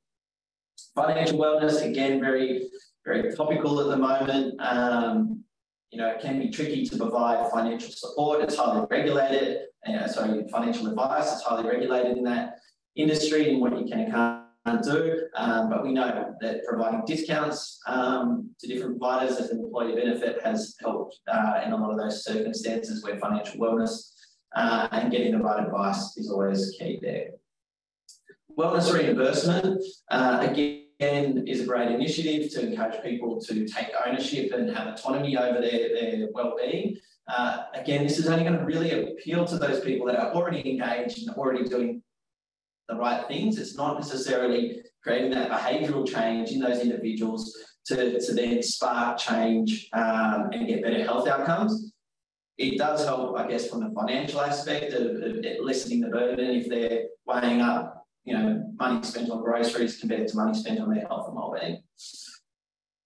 Financial 0.95 1.39
wellness, 1.39 1.85
again, 1.85 2.21
very, 2.21 2.69
very 3.05 3.35
topical 3.35 3.81
at 3.81 3.89
the 3.89 3.97
moment. 3.97 4.61
Um, 4.61 5.44
you 5.95 6.01
know, 6.01 6.09
it 6.09 6.21
can 6.21 6.41
be 6.41 6.49
tricky 6.49 6.85
to 6.85 6.97
provide 6.97 7.49
financial 7.53 7.93
support. 7.93 8.43
It's 8.43 8.57
highly 8.57 8.85
regulated. 8.91 9.59
Uh, 9.87 10.09
sorry, 10.09 10.45
financial 10.51 10.89
advice. 10.89 11.33
It's 11.33 11.43
highly 11.43 11.69
regulated 11.69 12.17
in 12.17 12.25
that 12.25 12.59
industry 12.97 13.51
and 13.51 13.61
what 13.61 13.79
you 13.79 13.87
can 13.87 14.01
and 14.01 14.13
can't 14.13 14.83
do. 14.83 15.21
Um, 15.37 15.71
but 15.71 15.85
we 15.85 15.93
know 15.93 16.35
that 16.41 16.65
providing 16.65 17.03
discounts 17.07 17.79
um, 17.87 18.51
to 18.59 18.67
different 18.67 18.99
providers 18.99 19.39
as 19.39 19.51
an 19.51 19.61
employee 19.61 19.95
benefit 19.95 20.43
has 20.43 20.75
helped 20.81 21.17
uh, 21.33 21.61
in 21.65 21.71
a 21.71 21.77
lot 21.77 21.93
of 21.93 21.99
those 21.99 22.25
circumstances 22.25 23.05
where 23.05 23.17
financial 23.21 23.61
wellness 23.61 24.15
uh, 24.57 24.89
and 24.91 25.13
getting 25.13 25.31
the 25.31 25.39
right 25.39 25.65
advice 25.65 26.17
is 26.17 26.29
always 26.29 26.75
key 26.77 26.99
there. 27.01 27.29
Wellness 28.59 28.93
reimbursement, 28.93 29.81
uh, 30.11 30.39
again, 30.41 30.84
is 31.47 31.61
a 31.61 31.67
great 31.67 31.91
initiative 31.91 32.51
to 32.53 32.67
encourage 32.67 33.03
people 33.03 33.41
to 33.41 33.67
take 33.67 33.89
ownership 34.07 34.53
and 34.53 34.71
have 34.71 34.87
autonomy 34.89 35.37
over 35.37 35.61
their, 35.61 35.89
their 35.95 36.29
well-being. 36.33 36.97
Uh, 37.27 37.65
again, 37.75 38.03
this 38.03 38.19
is 38.19 38.29
only 38.29 38.45
going 38.45 38.59
to 38.59 38.65
really 38.65 38.91
appeal 38.91 39.45
to 39.45 39.57
those 39.59 39.81
people 39.81 40.07
that 40.07 40.19
are 40.19 40.33
already 40.33 40.61
engaged 40.71 41.27
and 41.27 41.37
already 41.37 41.65
doing 41.65 42.03
the 42.89 42.95
right 42.95 43.27
things. 43.29 43.59
It's 43.59 43.77
not 43.77 43.99
necessarily 43.99 44.83
creating 45.03 45.31
that 45.33 45.51
behavioural 45.51 46.07
change 46.07 46.51
in 46.51 46.61
those 46.61 46.81
individuals 46.81 47.57
to, 47.87 48.21
to 48.21 48.35
then 48.35 48.63
spark 48.63 49.19
change 49.19 49.89
um, 49.93 50.51
and 50.53 50.67
get 50.67 50.83
better 50.83 51.03
health 51.03 51.29
outcomes. 51.29 51.93
It 52.57 52.79
does 52.79 53.05
help, 53.05 53.39
I 53.39 53.49
guess, 53.49 53.69
from 53.69 53.81
the 53.81 53.91
financial 53.91 54.41
aspect 54.41 54.93
of, 54.93 55.23
of 55.23 55.45
lessening 55.61 56.01
the 56.01 56.09
burden 56.09 56.51
if 56.51 56.69
they're 56.69 57.05
weighing 57.27 57.61
up, 57.61 58.04
you 58.25 58.37
know, 58.37 58.73
money 58.79 59.03
spent 59.05 59.31
on 59.31 59.43
groceries 59.43 59.99
compared 59.99 60.29
to 60.29 60.37
money 60.37 60.55
spent 60.55 60.81
on 60.81 60.93
their 60.93 61.07
health 61.07 61.29
and 61.29 61.37
well-being. 61.37 61.83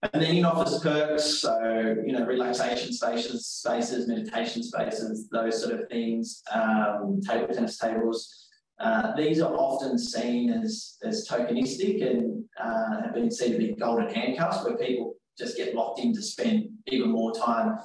And 0.03 0.23
then 0.23 0.37
in-office 0.37 0.79
perks, 0.79 1.25
so 1.41 1.97
you 2.07 2.13
know, 2.13 2.25
relaxation 2.25 2.93
spaces, 2.93 3.47
spaces, 3.47 4.07
meditation 4.07 4.63
spaces, 4.63 5.29
those 5.29 5.61
sort 5.61 5.75
of 5.75 5.89
things, 5.89 6.43
um, 6.55 7.21
table 7.27 7.53
tennis 7.53 7.79
tables. 7.79 8.47
Uh, 8.79 9.17
these 9.17 9.41
are 9.41 9.53
often 9.55 9.99
seen 9.99 10.51
as, 10.53 10.99
as 11.03 11.27
tokenistic 11.29 12.09
and 12.09 12.45
uh, 12.63 13.03
have 13.03 13.15
been 13.15 13.29
seen 13.29 13.51
to 13.51 13.59
be 13.59 13.75
golden 13.75 14.09
handcuffs 14.15 14.65
where 14.65 14.77
people 14.77 15.17
just 15.37 15.57
get 15.57 15.75
locked 15.75 15.99
in 15.99 16.15
to 16.15 16.23
spend 16.23 16.69
even 16.87 17.11
more 17.11 17.33
time 17.33 17.77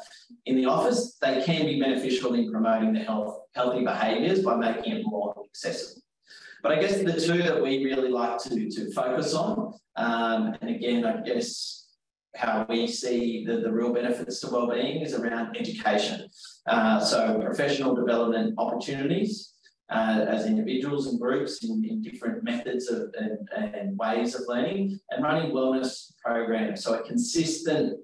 in 0.46 0.56
the 0.56 0.68
office. 0.68 1.18
They 1.20 1.42
can 1.44 1.66
be 1.66 1.80
beneficial 1.80 2.36
in 2.36 2.52
promoting 2.52 2.94
the 2.94 3.00
health, 3.00 3.40
healthy 3.56 3.84
behaviours 3.84 4.44
by 4.44 4.56
making 4.56 4.98
it 4.98 5.04
more 5.04 5.34
accessible. 5.44 6.03
But 6.64 6.72
I 6.72 6.80
guess 6.80 7.04
the 7.04 7.20
two 7.20 7.44
that 7.44 7.62
we 7.62 7.84
really 7.84 8.10
like 8.10 8.42
to, 8.44 8.70
to 8.70 8.92
focus 8.94 9.34
on, 9.34 9.74
um, 9.98 10.56
and 10.62 10.70
again, 10.76 11.06
I 11.06 11.22
guess 11.22 11.90
how 12.36 12.66
we 12.70 12.88
see 12.88 13.46
the, 13.46 13.58
the 13.58 13.72
real 13.72 13.94
benefits 13.94 14.40
to 14.40 14.50
wellbeing 14.50 15.02
is 15.02 15.14
around 15.14 15.58
education. 15.58 16.28
Uh, 16.66 17.00
so 17.02 17.40
professional 17.44 17.94
development 17.94 18.56
opportunities 18.58 19.54
uh, 19.92 20.26
as 20.28 20.46
individuals 20.46 21.08
and 21.08 21.20
groups 21.20 21.64
in, 21.66 21.84
in 21.88 22.02
different 22.02 22.44
methods 22.44 22.90
of, 22.90 23.14
and, 23.20 23.48
and 23.76 23.98
ways 24.00 24.34
of 24.34 24.42
learning 24.48 24.98
and 25.12 25.22
running 25.22 25.52
wellness 25.52 26.14
programs. 26.26 26.82
So 26.82 26.94
a 26.94 27.04
consistent 27.04 28.00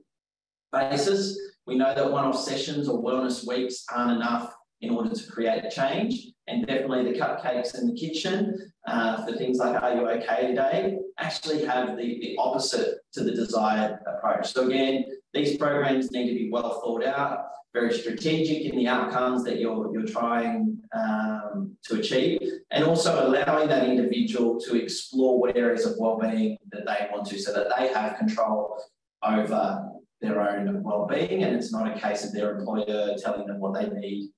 basis. 0.74 1.40
We 1.66 1.78
know 1.78 1.96
that 1.96 2.12
one-off 2.12 2.38
sessions 2.38 2.90
or 2.90 3.02
wellness 3.02 3.48
weeks 3.48 3.86
aren't 3.90 4.18
enough 4.18 4.54
in 4.82 4.92
order 4.92 5.14
to 5.14 5.32
create 5.32 5.70
change. 5.72 6.28
And 6.48 6.66
definitely 6.66 7.12
the 7.12 7.20
cupcakes 7.20 7.78
in 7.80 7.88
the 7.88 7.94
kitchen 7.94 8.72
uh, 8.88 9.26
for 9.26 9.34
things 9.34 9.58
like 9.58 9.82
Are 9.82 9.94
You 9.94 10.10
OK 10.10 10.48
Today 10.48 10.98
actually 11.20 11.64
have 11.66 11.98
the, 11.98 12.20
the 12.22 12.36
opposite 12.40 13.00
to 13.14 13.24
the 13.24 13.32
desired 13.32 14.00
approach. 14.08 14.52
So 14.52 14.68
again, 14.68 15.06
these 15.34 15.58
programs 15.58 16.12
need 16.12 16.30
to 16.30 16.34
be 16.34 16.50
well 16.52 16.82
thought 16.82 17.06
out, 17.06 17.46
very 17.74 17.94
strategic 17.94 18.64
in 18.64 18.78
the 18.78 18.88
outcomes 18.88 19.44
that 19.44 19.60
you're, 19.60 19.94
you're 19.94 20.08
trying 20.08 20.82
um, 20.94 21.78
to 21.84 22.00
achieve, 22.00 22.40
and 22.72 22.84
also 22.84 23.28
allowing 23.28 23.68
that 23.70 23.88
individual 23.88 24.60
to 24.62 24.82
explore 24.82 25.40
what 25.40 25.56
areas 25.56 25.86
of 25.86 25.94
well-being 26.00 26.58
that 26.72 26.86
they 26.88 27.08
want 27.12 27.28
to 27.28 27.38
so 27.38 27.54
that 27.54 27.68
they 27.78 27.94
have 27.94 28.18
control 28.18 28.82
over 29.24 29.86
their 30.22 30.42
own 30.42 30.84
well-being 30.84 31.44
and 31.44 31.56
it's 31.56 31.72
not 31.72 31.96
a 31.96 32.00
case 32.00 32.26
of 32.26 32.34
their 32.34 32.58
employer 32.58 33.16
telling 33.18 33.48
them 33.48 33.60
what 33.60 33.74
they 33.74 33.88
need 34.00 34.30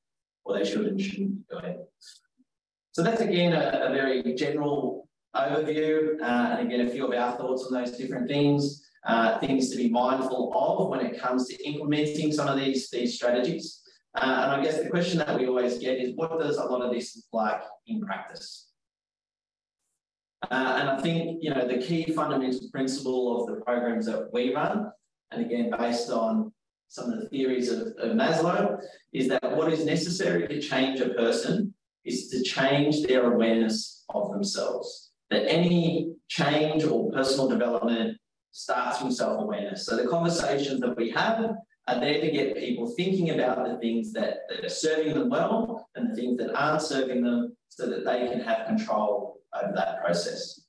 or 0.44 0.58
they 0.58 0.66
should 0.66 0.86
and 0.86 1.02
shouldn't 1.02 1.38
be 1.38 1.44
doing. 1.50 1.86
So 2.94 3.04
that's 3.04 3.22
again 3.22 3.54
a, 3.54 3.88
a 3.88 3.94
very 3.94 4.36
general 4.36 5.08
overview 5.36 6.20
uh, 6.22 6.58
and 6.58 6.68
again 6.68 6.86
a 6.88 6.90
few 6.90 7.08
of 7.08 7.14
our 7.14 7.38
thoughts 7.38 7.66
on 7.66 7.74
those 7.74 7.98
different 7.98 8.28
things, 8.28 8.86
uh, 9.06 9.40
things 9.40 9.70
to 9.70 9.78
be 9.78 9.90
mindful 9.90 10.52
of 10.54 10.90
when 10.90 11.06
it 11.06 11.20
comes 11.20 11.48
to 11.48 11.68
implementing 11.68 12.32
some 12.32 12.48
of 12.48 12.58
these, 12.58 12.90
these 12.90 13.16
strategies. 13.16 13.82
Uh, 14.16 14.42
and 14.44 14.52
I 14.52 14.64
guess 14.64 14.78
the 14.78 14.90
question 14.90 15.20
that 15.20 15.40
we 15.40 15.48
always 15.48 15.78
get 15.78 16.00
is 16.00 16.14
what 16.16 16.38
does 16.40 16.58
a 16.58 16.66
lot 16.66 16.82
of 16.82 16.92
this 16.92 17.16
look 17.16 17.26
like 17.32 17.62
in 17.88 18.02
practice? 18.02 18.68
Uh, 20.50 20.78
and 20.80 20.90
I 20.90 21.00
think, 21.02 21.42
you 21.42 21.54
know, 21.54 21.66
the 21.66 21.78
key 21.78 22.12
fundamental 22.12 22.68
principle 22.72 23.40
of 23.40 23.48
the 23.48 23.62
programs 23.62 24.06
that 24.08 24.34
we 24.34 24.54
run, 24.54 24.92
and 25.30 25.46
again, 25.46 25.72
based 25.78 26.10
on 26.10 26.52
some 26.92 27.10
of 27.10 27.22
the 27.22 27.30
theories 27.30 27.70
of, 27.70 27.88
of 28.00 28.18
Maslow, 28.18 28.78
is 29.14 29.30
that 29.30 29.56
what 29.56 29.72
is 29.72 29.86
necessary 29.86 30.46
to 30.46 30.60
change 30.60 31.00
a 31.00 31.10
person 31.10 31.74
is 32.04 32.28
to 32.28 32.44
change 32.44 33.04
their 33.04 33.32
awareness 33.32 34.04
of 34.10 34.32
themselves. 34.32 35.12
That 35.30 35.50
any 35.50 36.14
change 36.28 36.84
or 36.84 37.10
personal 37.12 37.48
development 37.48 38.18
starts 38.52 38.98
from 38.98 39.10
self 39.10 39.42
awareness. 39.42 39.86
So 39.86 39.96
the 39.96 40.10
conversations 40.10 40.82
that 40.82 40.98
we 40.98 41.10
have 41.12 41.52
are 41.88 42.00
there 42.00 42.20
to 42.20 42.30
get 42.30 42.58
people 42.58 42.94
thinking 42.98 43.30
about 43.30 43.66
the 43.66 43.78
things 43.78 44.12
that, 44.12 44.40
that 44.50 44.66
are 44.66 44.70
serving 44.70 45.14
them 45.14 45.30
well 45.30 45.88
and 45.96 46.12
the 46.12 46.16
things 46.16 46.38
that 46.40 46.54
aren't 46.54 46.82
serving 46.82 47.24
them 47.24 47.56
so 47.70 47.90
that 47.90 48.04
they 48.04 48.28
can 48.28 48.42
have 48.42 48.68
control 48.68 49.40
over 49.56 49.72
that 49.76 50.04
process. 50.04 50.60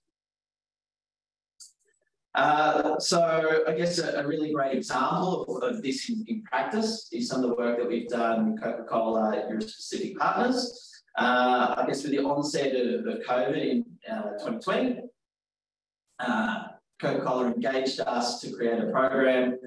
Uh, 2.34 2.98
so 2.98 3.62
I 3.68 3.74
guess 3.74 3.98
a, 3.98 4.20
a, 4.20 4.26
really 4.26 4.52
great 4.52 4.74
example 4.74 5.44
of, 5.44 5.62
of 5.62 5.82
this 5.82 6.08
in, 6.08 6.24
in, 6.28 6.42
practice 6.44 7.08
is 7.12 7.28
some 7.28 7.44
of 7.44 7.50
the 7.50 7.56
work 7.56 7.76
that 7.76 7.86
we've 7.86 8.08
done 8.08 8.52
with 8.52 8.62
Coca-Cola 8.62 9.48
Europe 9.50 9.60
Pacific 9.64 10.16
Partners. 10.16 11.02
Uh, 11.18 11.74
I 11.76 11.84
guess 11.86 12.02
with 12.02 12.12
the 12.12 12.20
onset 12.20 12.74
of, 12.74 13.06
of 13.06 13.20
COVID 13.28 13.70
in 13.70 13.84
uh, 14.10 14.30
2020, 14.38 15.00
uh, 16.20 16.64
Coca-Cola 16.98 17.52
engaged 17.52 18.00
us 18.00 18.40
to 18.40 18.50
create 18.50 18.82
a 18.82 18.86
program 18.86 19.58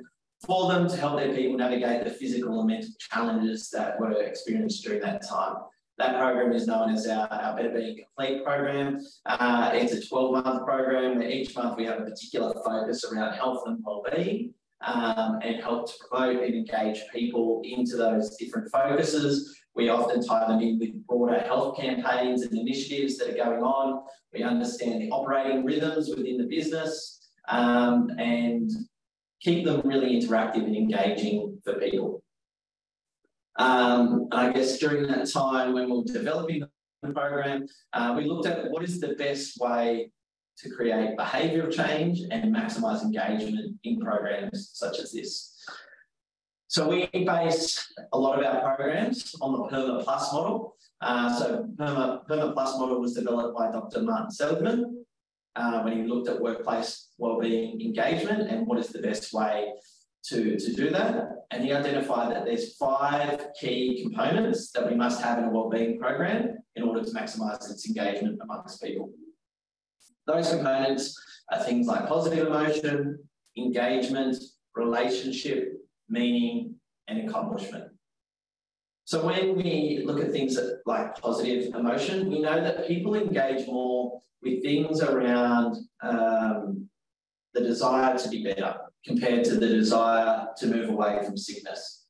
for 0.44 0.68
them 0.72 0.90
to 0.90 0.98
help 0.98 1.20
their 1.20 1.36
people 1.36 1.58
navigate 1.58 2.04
the 2.04 2.10
physical 2.10 2.62
and 2.62 2.70
mental 2.70 2.90
challenges 2.98 3.70
that 3.70 4.00
were 4.00 4.24
experienced 4.24 4.84
during 4.84 5.02
that 5.02 5.22
time. 5.28 5.56
That 5.98 6.20
program 6.20 6.52
is 6.52 6.68
known 6.68 6.94
as 6.94 7.08
our, 7.08 7.28
our 7.32 7.56
Better 7.56 7.70
Being 7.70 8.04
Complete 8.04 8.44
program. 8.44 9.00
Uh, 9.26 9.72
it's 9.74 9.94
a 9.94 10.06
12 10.06 10.44
month 10.44 10.66
program. 10.66 11.18
where 11.18 11.30
Each 11.30 11.56
month 11.56 11.78
we 11.78 11.86
have 11.86 12.02
a 12.02 12.04
particular 12.04 12.54
focus 12.66 13.06
around 13.06 13.34
health 13.34 13.64
and 13.66 13.82
well-being 13.82 14.54
um, 14.86 15.40
and 15.42 15.64
help 15.64 15.88
to 15.88 15.94
promote 16.10 16.44
and 16.44 16.54
engage 16.54 17.00
people 17.14 17.62
into 17.64 17.96
those 17.96 18.36
different 18.36 18.70
focuses. 18.72 19.58
We 19.74 19.88
often 19.88 20.26
tie 20.26 20.48
them 20.48 20.62
in 20.62 20.80
with 20.80 21.08
broader 21.08 21.40
health 21.40 21.78
campaigns 21.78 22.42
and 22.42 22.58
initiatives 22.58 23.18
that 23.18 23.30
are 23.30 23.46
going 23.46 23.64
on. 23.64 24.04
We 24.34 24.44
understand 24.44 25.02
the 25.02 25.10
operating 25.12 25.64
rhythms 25.64 26.10
within 26.10 26.38
the 26.38 26.48
business 26.48 27.30
um, 27.48 28.10
and 28.18 28.70
keep 29.40 29.64
them 29.64 29.82
really 29.86 30.20
interactive 30.20 30.66
and 30.66 30.76
engaging 30.76 31.58
for 31.64 31.76
people. 31.76 32.22
Um, 33.58 34.28
I 34.32 34.52
guess 34.52 34.78
during 34.80 35.08
that 35.08 35.32
time 35.32 35.74
when 35.74 35.90
we 35.90 35.98
were 35.98 36.04
developing 36.04 36.66
the 37.02 37.14
program, 37.14 37.68
uh, 37.94 38.14
we 38.18 38.26
looked 38.26 38.48
at 38.48 38.70
what 38.72 38.84
is 38.84 39.00
the 39.00 39.16
best 39.16 39.60
way 39.60 40.12
to 40.58 40.70
create 40.70 41.18
behavioural 41.18 41.72
change 41.72 42.22
and 42.32 42.56
maximise 42.56 43.02
engagement 43.02 43.78
in 43.84 44.00
programs 44.00 44.72
such 44.74 45.00
as 45.00 45.12
this. 45.12 45.56
So 46.68 46.90
we 46.90 47.08
base 47.14 47.94
a 48.12 48.18
lot 48.18 48.40
of 48.40 48.46
our 48.46 48.76
programs 48.76 49.36
on 49.42 49.54
the 49.54 49.64
PERMA 49.70 50.04
Plus 50.04 50.34
model. 50.34 50.76
Uh, 51.02 51.38
so 51.38 51.68
PERMA, 51.78 52.28
PERMA 52.28 52.54
Plus 52.54 52.80
model 52.80 53.00
was 53.00 53.14
developed 53.14 53.58
by 53.58 53.72
Dr. 53.72 54.02
Martin 54.02 54.32
Seligman 54.32 55.06
uh, 55.56 55.82
when 55.84 55.94
he 55.94 56.04
looked 56.04 56.28
at 56.28 56.42
workplace 56.42 57.10
wellbeing 57.18 57.80
engagement 57.82 58.50
and 58.50 58.68
what 58.68 58.80
is 58.80 58.90
the 58.90 59.02
best 59.02 59.34
way 59.34 59.74
to, 60.26 60.60
to 60.60 60.74
do 60.74 60.90
that. 60.90 61.35
And 61.52 61.64
he 61.64 61.72
identified 61.72 62.32
that 62.32 62.46
there's 62.46 62.76
five 62.76 63.48
key 63.60 64.02
components 64.04 64.72
that 64.72 64.90
we 64.90 64.96
must 64.96 65.22
have 65.22 65.38
in 65.38 65.46
a 65.46 65.50
wellbeing 65.50 66.00
program 66.00 66.58
in 66.76 66.84
order 66.84 67.04
to 67.04 67.12
maximise 67.12 67.70
its 67.70 67.88
engagement 67.88 68.40
amongst 68.42 68.82
people. 68.82 69.12
Those 70.28 70.50
components 70.50 71.16
are 71.52 71.64
things 71.64 71.88
like 71.88 72.08
positive 72.08 72.48
emotion, 72.48 73.20
engagement, 73.58 74.38
relationship, 74.76 75.74
meaning, 76.10 76.76
and 77.08 77.30
accomplishment. 77.30 77.92
So 79.06 79.24
when 79.24 79.56
we 79.56 80.02
look 80.04 80.20
at 80.20 80.32
things 80.32 80.58
like 80.88 81.22
positive 81.22 81.76
emotion, 81.76 82.28
we 82.28 82.42
know 82.42 82.60
that 82.60 82.88
people 82.88 83.14
engage 83.14 83.68
more 83.68 84.20
with 84.42 84.64
things 84.64 85.02
around 85.02 85.78
um, 86.02 86.90
the 87.56 87.62
desire 87.62 88.18
to 88.18 88.30
be 88.30 88.44
better 88.44 88.76
compared 89.06 89.46
to 89.46 89.56
the 89.56 89.68
desire 89.68 90.48
to 90.58 90.68
move 90.68 90.90
away 90.90 91.22
from 91.26 91.38
sickness, 91.38 92.06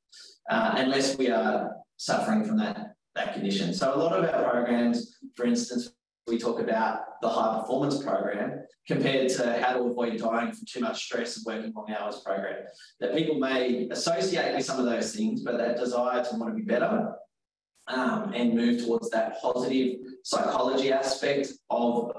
uh, 0.50 0.74
unless 0.76 1.18
we 1.18 1.30
are 1.30 1.72
suffering 1.98 2.44
from 2.44 2.58
that, 2.58 2.96
that 3.16 3.34
condition. 3.34 3.74
So 3.74 3.94
a 3.94 3.98
lot 3.98 4.12
of 4.14 4.26
our 4.26 4.50
programs, 4.50 5.18
for 5.36 5.46
instance, 5.46 5.92
we 6.28 6.40
talk 6.40 6.60
about 6.60 7.22
the 7.22 7.30
high 7.30 7.60
performance 7.60 8.04
program 8.04 8.64
compared 8.88 9.30
to 9.30 9.62
how 9.62 9.74
to 9.74 9.84
avoid 9.84 10.18
dying 10.18 10.52
from 10.52 10.66
too 10.68 10.80
much 10.80 11.06
stress 11.06 11.38
and 11.38 11.46
working 11.46 11.74
long 11.76 11.92
hours 11.92 12.22
program. 12.26 12.66
That 13.00 13.16
people 13.16 13.36
may 13.36 13.88
associate 13.90 14.56
with 14.56 14.66
some 14.66 14.80
of 14.80 14.86
those 14.86 15.16
things, 15.16 15.42
but 15.42 15.58
that 15.58 15.78
desire 15.78 16.24
to 16.24 16.36
want 16.38 16.52
to 16.52 16.56
be 16.56 16.66
better 16.66 17.14
um, 17.88 18.34
and 18.34 18.56
move 18.56 18.84
towards 18.84 19.12
that 19.12 19.40
positive 19.40 20.00
psychology 20.24 20.92
aspect 20.92 21.50
of 21.70 22.12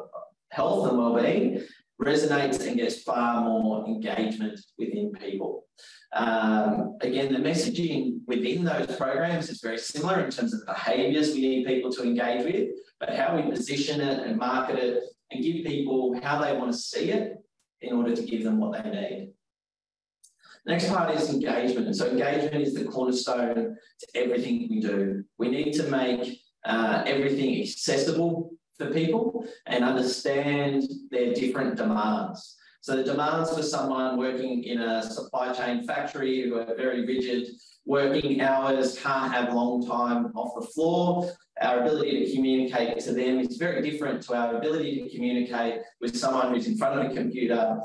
health 0.51 0.89
and 0.89 0.99
well-being 0.99 1.65
resonates 2.03 2.67
and 2.67 2.77
gets 2.77 3.03
far 3.03 3.43
more 3.43 3.87
engagement 3.87 4.59
within 4.79 5.13
people. 5.13 5.65
Um, 6.13 6.97
again, 7.01 7.33
the 7.33 7.39
messaging 7.39 8.21
within 8.27 8.65
those 8.65 8.97
programs 8.97 9.49
is 9.49 9.61
very 9.61 9.79
similar 9.79 10.21
in 10.21 10.31
terms 10.31 10.55
of 10.55 10.61
the 10.61 10.67
behaviours 10.67 11.35
we 11.35 11.41
need 11.41 11.67
people 11.67 11.91
to 11.93 12.03
engage 12.03 12.45
with, 12.45 12.69
but 13.01 13.15
how 13.15 13.37
we 13.37 13.51
position 13.51 14.01
it 14.01 14.27
and 14.27 14.39
market 14.39 14.79
it 14.79 15.05
and 15.31 15.43
give 15.43 15.65
people 15.65 16.19
how 16.23 16.41
they 16.43 16.57
want 16.57 16.73
to 16.73 16.79
see 16.79 17.11
it 17.11 17.37
in 17.81 17.95
order 17.95 18.15
to 18.15 18.23
give 18.23 18.45
them 18.45 18.59
what 18.59 18.83
they 18.83 18.91
need. 18.91 19.33
Next 20.67 20.89
part 20.89 21.15
is 21.15 21.31
engagement. 21.31 21.95
So 21.95 22.09
engagement 22.09 22.63
is 22.63 22.75
the 22.75 22.85
cornerstone 22.85 23.77
to 24.01 24.07
everything 24.15 24.69
we 24.69 24.81
do. 24.81 25.25
We 25.39 25.49
need 25.49 25.73
to 25.75 25.85
make 25.85 26.41
uh, 26.65 27.05
everything 27.07 27.61
accessible 27.61 28.53
for 28.79 28.87
people 28.87 29.47
and 29.67 29.85
understand 29.85 30.85
their 31.11 31.33
different 31.35 31.77
demands. 31.77 32.57
So 32.81 32.97
the 32.97 33.05
demands 33.05 33.53
for 33.53 33.63
someone 33.63 34.17
working 34.17 34.63
in 34.65 34.81
a 34.81 35.03
supply 35.03 35.53
chain 35.53 35.87
factory 35.87 36.43
who 36.43 36.57
are 36.57 36.75
very 36.77 37.05
rigid 37.05 37.49
working 37.85 38.41
hours, 38.41 38.99
can't 38.99 39.33
have 39.33 39.55
long 39.55 39.87
time 39.87 40.33
off 40.35 40.61
the 40.61 40.67
floor. 40.69 41.33
Our 41.63 41.81
ability 41.81 42.27
to 42.27 42.35
communicate 42.35 42.99
to 43.01 43.13
them 43.13 43.41
is 43.41 43.57
very 43.57 43.89
different 43.89 44.23
to 44.25 44.35
our 44.35 44.57
ability 44.57 45.03
to 45.03 45.15
communicate 45.15 45.81
with 46.01 46.17
someone 46.17 46.53
who's 46.53 46.67
in 46.67 46.77
front 46.77 47.01
of 47.01 47.11
a 47.11 47.15
computer, 47.15 47.81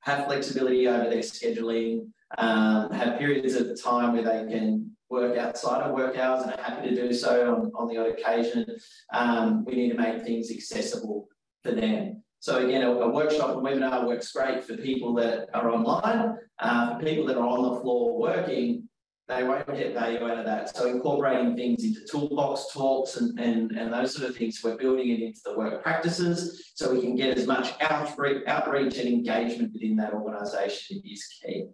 have 0.00 0.26
flexibility 0.26 0.86
over 0.86 1.10
their 1.10 1.18
scheduling, 1.18 2.08
um, 2.38 2.90
have 2.92 3.18
periods 3.18 3.54
of 3.54 3.82
time 3.82 4.12
where 4.12 4.22
they 4.22 4.52
can 4.52 4.89
work 5.10 5.36
outside 5.36 5.82
of 5.82 5.94
work 5.94 6.16
hours 6.16 6.44
and 6.44 6.52
are 6.52 6.62
happy 6.62 6.90
to 6.90 6.94
do 6.94 7.12
so 7.12 7.54
on, 7.54 7.72
on 7.74 7.88
the 7.88 7.98
odd 7.98 8.10
occasion. 8.10 8.64
Um, 9.12 9.64
we 9.64 9.74
need 9.74 9.90
to 9.90 9.98
make 9.98 10.22
things 10.22 10.50
accessible 10.50 11.28
for 11.62 11.72
them. 11.72 12.22
So 12.38 12.64
again, 12.64 12.82
a, 12.82 12.90
a, 12.90 13.10
workshop, 13.10 13.50
and 13.50 13.66
webinar 13.66 14.06
works 14.06 14.32
great 14.32 14.64
for 14.64 14.76
people 14.76 15.12
that 15.14 15.48
are 15.52 15.70
online. 15.70 16.38
Uh, 16.58 16.96
for 16.96 17.04
people 17.04 17.26
that 17.26 17.36
are 17.36 17.46
on 17.46 17.74
the 17.74 17.80
floor 17.80 18.18
working, 18.18 18.88
they 19.28 19.44
won't 19.44 19.66
get 19.66 19.94
value 19.94 20.24
out 20.24 20.38
of 20.38 20.44
that. 20.46 20.74
So 20.74 20.88
incorporating 20.88 21.54
things 21.54 21.84
into 21.84 22.00
toolbox 22.10 22.72
talks 22.72 23.16
and, 23.16 23.38
and, 23.38 23.72
and 23.72 23.92
those 23.92 24.14
sort 24.14 24.28
of 24.28 24.36
things, 24.36 24.60
we're 24.64 24.76
building 24.76 25.10
it 25.10 25.20
into 25.20 25.40
the 25.44 25.56
work 25.56 25.82
practices 25.82 26.72
so 26.74 26.92
we 26.92 27.00
can 27.00 27.14
get 27.14 27.36
as 27.36 27.46
much 27.46 27.74
outreach, 27.80 28.42
outreach 28.46 28.96
and 28.98 29.08
engagement 29.08 29.72
within 29.72 29.96
that 29.96 30.14
organisation 30.14 31.02
is 31.04 31.24
key. 31.42 31.66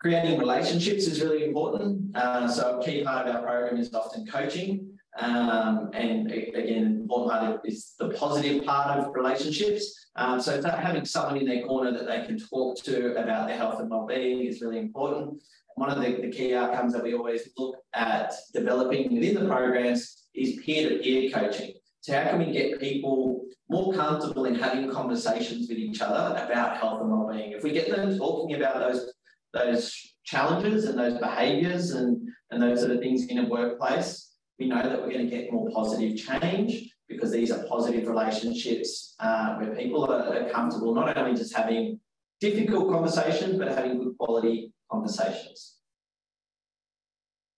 Creating 0.00 0.38
relationships 0.38 1.08
is 1.08 1.20
really 1.20 1.44
important. 1.44 2.16
Uh, 2.16 2.46
so 2.46 2.78
a 2.78 2.84
key 2.84 3.02
part 3.02 3.26
of 3.26 3.34
our 3.34 3.42
program 3.42 3.76
is 3.80 3.92
often 3.92 4.24
coaching. 4.26 4.88
Um, 5.18 5.90
and 5.92 6.30
again, 6.30 7.00
important 7.02 7.30
part 7.32 7.60
is 7.64 7.94
the 7.98 8.10
positive 8.10 8.64
part 8.64 9.00
of 9.00 9.12
relationships. 9.12 10.06
Um, 10.14 10.40
so 10.40 10.62
having 10.62 11.04
someone 11.04 11.38
in 11.38 11.46
their 11.46 11.66
corner 11.66 11.90
that 11.90 12.06
they 12.06 12.24
can 12.24 12.38
talk 12.38 12.76
to 12.84 13.16
about 13.16 13.48
their 13.48 13.56
health 13.56 13.80
and 13.80 13.90
well-being 13.90 14.46
is 14.46 14.60
really 14.60 14.78
important. 14.78 15.42
One 15.74 15.90
of 15.90 16.00
the, 16.00 16.20
the 16.22 16.30
key 16.30 16.54
outcomes 16.54 16.92
that 16.92 17.02
we 17.02 17.14
always 17.14 17.48
look 17.56 17.76
at 17.94 18.32
developing 18.54 19.12
within 19.12 19.34
the 19.34 19.48
programs 19.48 20.26
is 20.32 20.60
peer-to-peer 20.64 21.32
coaching. 21.32 21.74
So 22.02 22.12
how 22.12 22.30
can 22.30 22.38
we 22.38 22.52
get 22.52 22.78
people 22.78 23.44
more 23.68 23.92
comfortable 23.92 24.44
in 24.44 24.54
having 24.54 24.90
conversations 24.90 25.68
with 25.68 25.78
each 25.78 26.00
other 26.00 26.40
about 26.40 26.76
health 26.76 27.00
and 27.00 27.10
well-being? 27.10 27.52
If 27.52 27.64
we 27.64 27.72
get 27.72 27.90
them 27.90 28.16
talking 28.16 28.54
about 28.54 28.78
those 28.78 29.12
those 29.52 30.14
challenges 30.24 30.84
and 30.84 30.98
those 30.98 31.18
behaviours 31.18 31.92
and, 31.92 32.28
and 32.50 32.62
those 32.62 32.80
sort 32.80 32.92
of 32.92 33.00
things 33.00 33.26
in 33.26 33.38
a 33.38 33.48
workplace, 33.48 34.34
we 34.58 34.66
know 34.66 34.82
that 34.82 35.00
we're 35.00 35.12
going 35.12 35.28
to 35.28 35.36
get 35.36 35.52
more 35.52 35.70
positive 35.70 36.16
change 36.16 36.94
because 37.08 37.30
these 37.30 37.50
are 37.50 37.64
positive 37.64 38.06
relationships 38.06 39.14
uh, 39.20 39.56
where 39.56 39.74
people 39.74 40.04
are, 40.04 40.36
are 40.36 40.50
comfortable 40.50 40.94
not 40.94 41.16
only 41.16 41.34
just 41.34 41.56
having 41.56 41.98
difficult 42.40 42.90
conversations, 42.90 43.58
but 43.58 43.68
having 43.68 43.98
good 43.98 44.16
quality 44.18 44.72
conversations. 44.90 45.76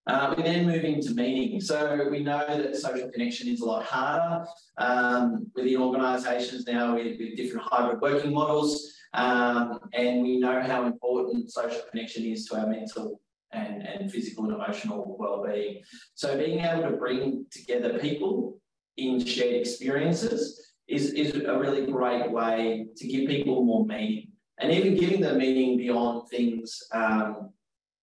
Uh, 0.06 0.34
we 0.36 0.42
then 0.42 0.66
move 0.66 0.82
into 0.82 1.14
meaning. 1.14 1.60
So 1.60 2.08
we 2.10 2.20
know 2.20 2.44
that 2.48 2.74
social 2.76 3.08
connection 3.10 3.48
is 3.48 3.60
a 3.60 3.64
lot 3.64 3.84
harder 3.84 4.46
um, 4.78 5.46
within 5.54 5.76
organisations 5.76 6.66
now 6.66 6.96
with, 6.96 7.18
with, 7.18 7.36
different 7.36 7.66
hybrid 7.70 8.00
working 8.00 8.32
models. 8.32 8.92
Um, 9.12 9.80
and 9.92 10.22
we 10.22 10.38
know 10.38 10.62
how 10.62 10.86
important 10.86 11.50
social 11.50 11.82
connection 11.90 12.24
is 12.24 12.46
to 12.46 12.60
our 12.60 12.66
mental 12.66 13.20
and, 13.52 13.82
and 13.82 14.10
physical 14.10 14.44
and 14.44 14.54
emotional 14.54 15.16
well-being. 15.18 15.82
So 16.14 16.38
being 16.38 16.60
able 16.60 16.82
to 16.82 16.96
bring 16.96 17.46
together 17.50 17.98
people 17.98 18.60
in 18.96 19.24
shared 19.24 19.54
experiences 19.54 20.74
is, 20.86 21.12
is 21.12 21.34
a 21.34 21.58
really 21.58 21.90
great 21.90 22.30
way 22.30 22.86
to 22.96 23.06
give 23.08 23.28
people 23.28 23.64
more 23.64 23.84
meaning 23.84 24.28
and 24.60 24.72
even 24.72 24.96
giving 24.96 25.20
them 25.20 25.38
meaning 25.38 25.76
beyond 25.76 26.28
things 26.28 26.82
um, 26.92 27.50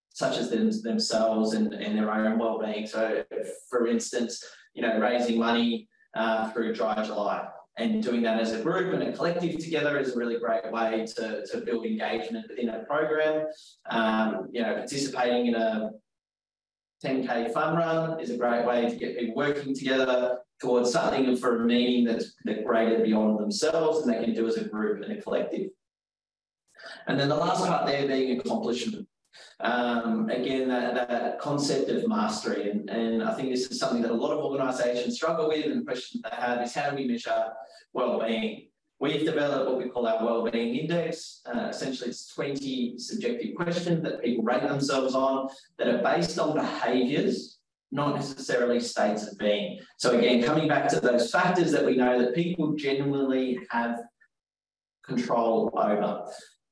such 0.10 0.38
as 0.38 0.50
them, 0.50 0.72
themselves 0.82 1.54
and, 1.54 1.74
and 1.74 1.98
their 1.98 2.12
own 2.12 2.39
well-being. 2.39 2.88
So, 2.88 3.24
for 3.70 3.88
instance, 3.88 4.43
you 4.74 4.82
know, 4.82 5.00
raising 5.00 5.38
money 5.38 5.88
uh, 6.15 6.50
through 6.52 6.74
Dry 6.74 7.04
July 7.04 7.48
and 7.78 8.02
doing 8.02 8.24
that 8.24 8.40
as 8.40 8.54
a 8.54 8.62
group 8.62 8.94
and 8.94 9.04
a 9.04 9.13
collective 9.13 9.60
together 9.60 10.00
is 10.00 10.16
a 10.16 10.18
really 10.18 10.40
great 10.40 10.72
way 10.72 11.06
to, 11.16 11.46
to 11.46 11.62
build 11.62 11.86
engagement 11.86 12.48
within 12.50 12.70
a 12.70 12.80
program. 12.80 13.48
Um, 13.90 14.50
you 14.52 14.63
know, 14.63 14.74
participating 14.74 15.48
in 15.48 15.56
a 15.56 15.92
10k 17.06 17.54
fun 17.54 17.78
run 17.78 18.20
is 18.20 18.32
a 18.32 18.38
great 18.38 18.66
way 18.66 18.90
to 18.90 18.96
get 18.96 19.20
people 19.20 19.36
working 19.36 19.76
together 19.76 20.40
towards 20.60 20.92
something 20.92 21.38
for 21.38 21.62
a 21.62 21.66
meaning 21.66 22.06
that's, 22.06 22.34
that's 22.44 22.63
greater 22.63 23.04
beyond 23.04 23.40
themselves 23.40 24.00
and 24.00 24.12
they 24.12 24.24
can 24.24 24.34
do 24.34 24.48
as 24.48 24.58
a 24.58 24.63
group 24.63 25.04
and 25.04 25.16
a 25.16 25.22
collective. 25.22 25.70
And 27.06 27.20
then 27.20 27.30
the 27.30 27.36
last 27.36 27.63
part 27.63 27.86
there 27.86 28.08
being 28.08 28.40
accomplishment. 28.40 29.08
Um, 29.60 30.30
again, 30.30 30.67
that, 30.67 31.10
that 31.10 31.39
concept 31.39 31.89
of 31.89 32.08
mastery, 32.08 32.69
and, 32.69 32.89
and 32.89 33.23
I 33.23 33.34
think 33.34 33.50
this 33.50 33.71
is 33.71 33.80
something 33.80 34.04
that 34.04 34.12
a 34.12 34.13
lot 34.13 34.32
of 34.32 34.43
organisations 34.43 35.15
struggle 35.15 35.47
with, 35.47 35.65
and 35.65 35.82
the 35.82 35.86
question 35.86 36.21
they 36.23 36.36
have 36.36 36.62
is 36.62 36.76
how 36.76 36.91
do 36.91 36.95
we 36.95 37.08
measure 37.08 37.54
well-being? 37.93 38.67
We've 39.00 39.26
developed 39.26 39.69
what 39.69 39.78
we 39.78 39.89
call 39.89 40.08
our 40.08 40.23
well-being 40.23 40.76
index. 40.76 41.41
Uh, 41.45 41.67
essentially, 41.69 42.10
it's 42.10 42.34
20 42.34 42.97
subjective 42.97 43.56
questions 43.56 44.04
that 44.04 44.23
people 44.23 44.43
rate 44.43 44.63
themselves 44.63 45.13
on 45.13 45.50
that 45.78 45.88
are 45.88 46.02
based 46.02 46.39
on 46.39 46.56
behaviours, 46.56 47.60
not 47.91 48.15
necessarily 48.15 48.80
states 48.80 49.28
of 49.28 49.38
being. 49.38 49.80
So 49.97 50.17
again, 50.17 50.43
coming 50.43 50.67
back 50.67 50.88
to 50.89 51.00
those 51.00 51.32
factors 51.32 51.71
that 51.71 51.86
we 51.86 51.95
know 51.95 52.19
that 52.19 52.34
people 52.34 52.73
genuinely 52.73 53.60
have 53.69 54.00
control 55.04 55.71
over. 55.76 56.26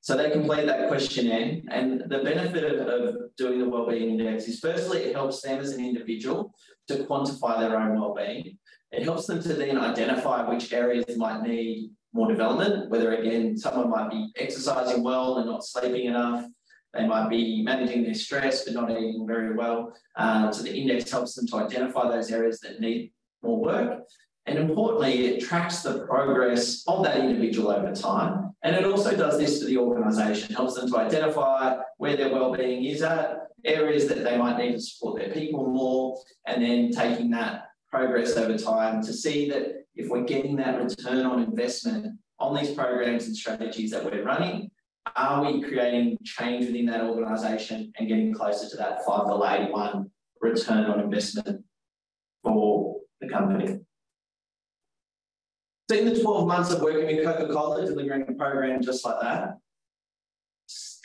So 0.06 0.16
they 0.16 0.30
complete 0.30 0.66
that 0.66 0.86
questionnaire, 0.86 1.60
and 1.68 2.02
the 2.02 2.18
benefit 2.22 2.62
of, 2.62 2.86
of 2.86 3.16
doing 3.36 3.58
the 3.58 3.68
wellbeing 3.68 4.10
index 4.10 4.46
is 4.46 4.60
firstly, 4.60 5.00
it 5.00 5.16
helps 5.16 5.42
them 5.42 5.58
as 5.58 5.72
an 5.72 5.84
individual 5.84 6.54
to 6.86 6.98
quantify 6.98 7.58
their 7.58 7.76
own 7.76 8.00
wellbeing. 8.00 8.56
It 8.92 9.02
helps 9.02 9.26
them 9.26 9.42
to 9.42 9.54
then 9.54 9.76
identify 9.76 10.48
which 10.48 10.72
areas 10.72 11.16
might 11.16 11.42
need 11.42 11.90
more 12.12 12.28
development, 12.28 12.88
whether 12.88 13.16
again, 13.16 13.58
someone 13.58 13.90
might 13.90 14.08
be 14.08 14.30
exercising 14.36 15.02
well 15.02 15.38
and 15.38 15.46
not 15.46 15.64
sleeping 15.64 16.06
enough. 16.06 16.46
They 16.94 17.04
might 17.04 17.28
be 17.28 17.64
managing 17.64 18.04
their 18.04 18.14
stress 18.14 18.64
but 18.64 18.74
not 18.74 18.92
eating 18.92 19.26
very 19.26 19.56
well. 19.56 19.92
Um, 20.14 20.52
so 20.52 20.62
the 20.62 20.72
index 20.72 21.10
helps 21.10 21.34
them 21.34 21.48
to 21.48 21.56
identify 21.56 22.08
those 22.08 22.30
areas 22.30 22.60
that 22.60 22.78
need 22.78 23.10
more 23.42 23.60
work. 23.60 24.04
And 24.46 24.56
importantly, 24.56 25.26
it 25.26 25.40
tracks 25.40 25.82
the 25.82 26.06
progress 26.06 26.84
of 26.86 27.02
that 27.02 27.18
individual 27.18 27.72
over 27.72 27.92
time. 27.92 28.45
And 28.66 28.74
it 28.74 28.84
also 28.84 29.16
does 29.16 29.38
this 29.38 29.60
for 29.60 29.66
the 29.66 29.78
organisation, 29.78 30.52
helps 30.52 30.74
them 30.74 30.90
to 30.90 30.98
identify 30.98 31.76
where 31.98 32.16
their 32.16 32.32
wellbeing 32.32 32.84
is 32.84 33.00
at, 33.00 33.46
areas 33.64 34.08
that 34.08 34.24
they 34.24 34.36
might 34.36 34.58
need 34.58 34.72
to 34.72 34.80
support 34.80 35.20
their 35.20 35.32
people 35.32 35.70
more, 35.70 36.20
and 36.48 36.60
then 36.60 36.90
taking 36.90 37.30
that 37.30 37.68
progress 37.88 38.36
over 38.36 38.58
time 38.58 39.00
to 39.04 39.12
see 39.12 39.48
that 39.50 39.86
if 39.94 40.08
we're 40.08 40.24
getting 40.24 40.56
that 40.56 40.82
return 40.82 41.24
on 41.24 41.44
investment 41.44 42.18
on 42.40 42.56
these 42.56 42.72
programs 42.72 43.26
and 43.28 43.36
strategies 43.36 43.92
that 43.92 44.04
we're 44.04 44.24
running, 44.24 44.68
are 45.14 45.44
we 45.44 45.62
creating 45.62 46.18
change 46.24 46.66
within 46.66 46.86
that 46.86 47.02
organisation 47.02 47.92
and 48.00 48.08
getting 48.08 48.34
closer 48.34 48.68
to 48.68 48.76
that 48.76 49.04
five 49.06 49.28
dollar 49.28 49.48
eighty 49.48 49.70
one 49.70 50.10
return 50.40 50.86
on 50.86 50.98
investment 50.98 51.64
for 52.42 52.96
the 53.20 53.28
company? 53.28 53.78
So 55.88 55.96
in 55.96 56.04
the 56.04 56.20
12 56.20 56.48
months 56.48 56.72
of 56.72 56.82
working 56.82 57.06
with 57.06 57.24
Coca-Cola, 57.24 57.86
delivering 57.86 58.22
a 58.28 58.32
program 58.32 58.82
just 58.82 59.04
like 59.04 59.20
that, 59.20 59.58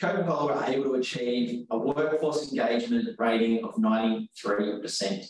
Coca-Cola 0.00 0.46
were 0.46 0.64
able 0.64 0.84
to 0.84 0.94
achieve 0.94 1.66
a 1.70 1.78
workforce 1.78 2.50
engagement 2.50 3.08
rating 3.16 3.62
of 3.64 3.76
93%. 3.76 5.24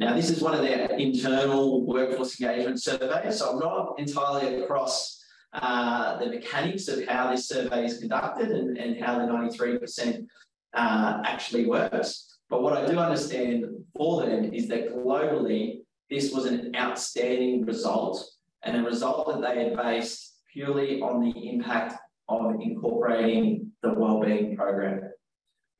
Now, 0.00 0.14
this 0.14 0.30
is 0.30 0.40
one 0.40 0.54
of 0.54 0.62
their 0.62 0.90
internal 0.92 1.84
workforce 1.84 2.40
engagement 2.40 2.82
surveys, 2.82 3.38
so 3.38 3.52
I'm 3.52 3.58
not 3.58 3.98
entirely 3.98 4.62
across 4.62 5.22
uh, 5.52 6.18
the 6.18 6.26
mechanics 6.26 6.88
of 6.88 7.06
how 7.06 7.30
this 7.30 7.46
survey 7.46 7.84
is 7.84 7.98
conducted 7.98 8.52
and, 8.52 8.78
and 8.78 9.04
how 9.04 9.18
the 9.18 9.30
93% 9.30 10.26
uh, 10.72 11.22
actually 11.26 11.66
works. 11.66 12.38
But 12.48 12.62
what 12.62 12.72
I 12.72 12.86
do 12.86 12.98
understand 12.98 13.66
for 13.94 14.24
them 14.24 14.54
is 14.54 14.66
that 14.68 14.94
globally, 14.94 15.80
this 16.08 16.32
was 16.32 16.46
an 16.46 16.74
outstanding 16.74 17.66
result 17.66 18.33
and 18.64 18.76
a 18.76 18.82
result 18.82 19.26
that 19.28 19.40
they 19.42 19.64
had 19.64 19.76
based 19.76 20.34
purely 20.52 21.00
on 21.00 21.20
the 21.20 21.48
impact 21.48 21.94
of 22.28 22.54
incorporating 22.60 23.70
the 23.82 23.92
wellbeing 23.92 24.56
program. 24.56 25.02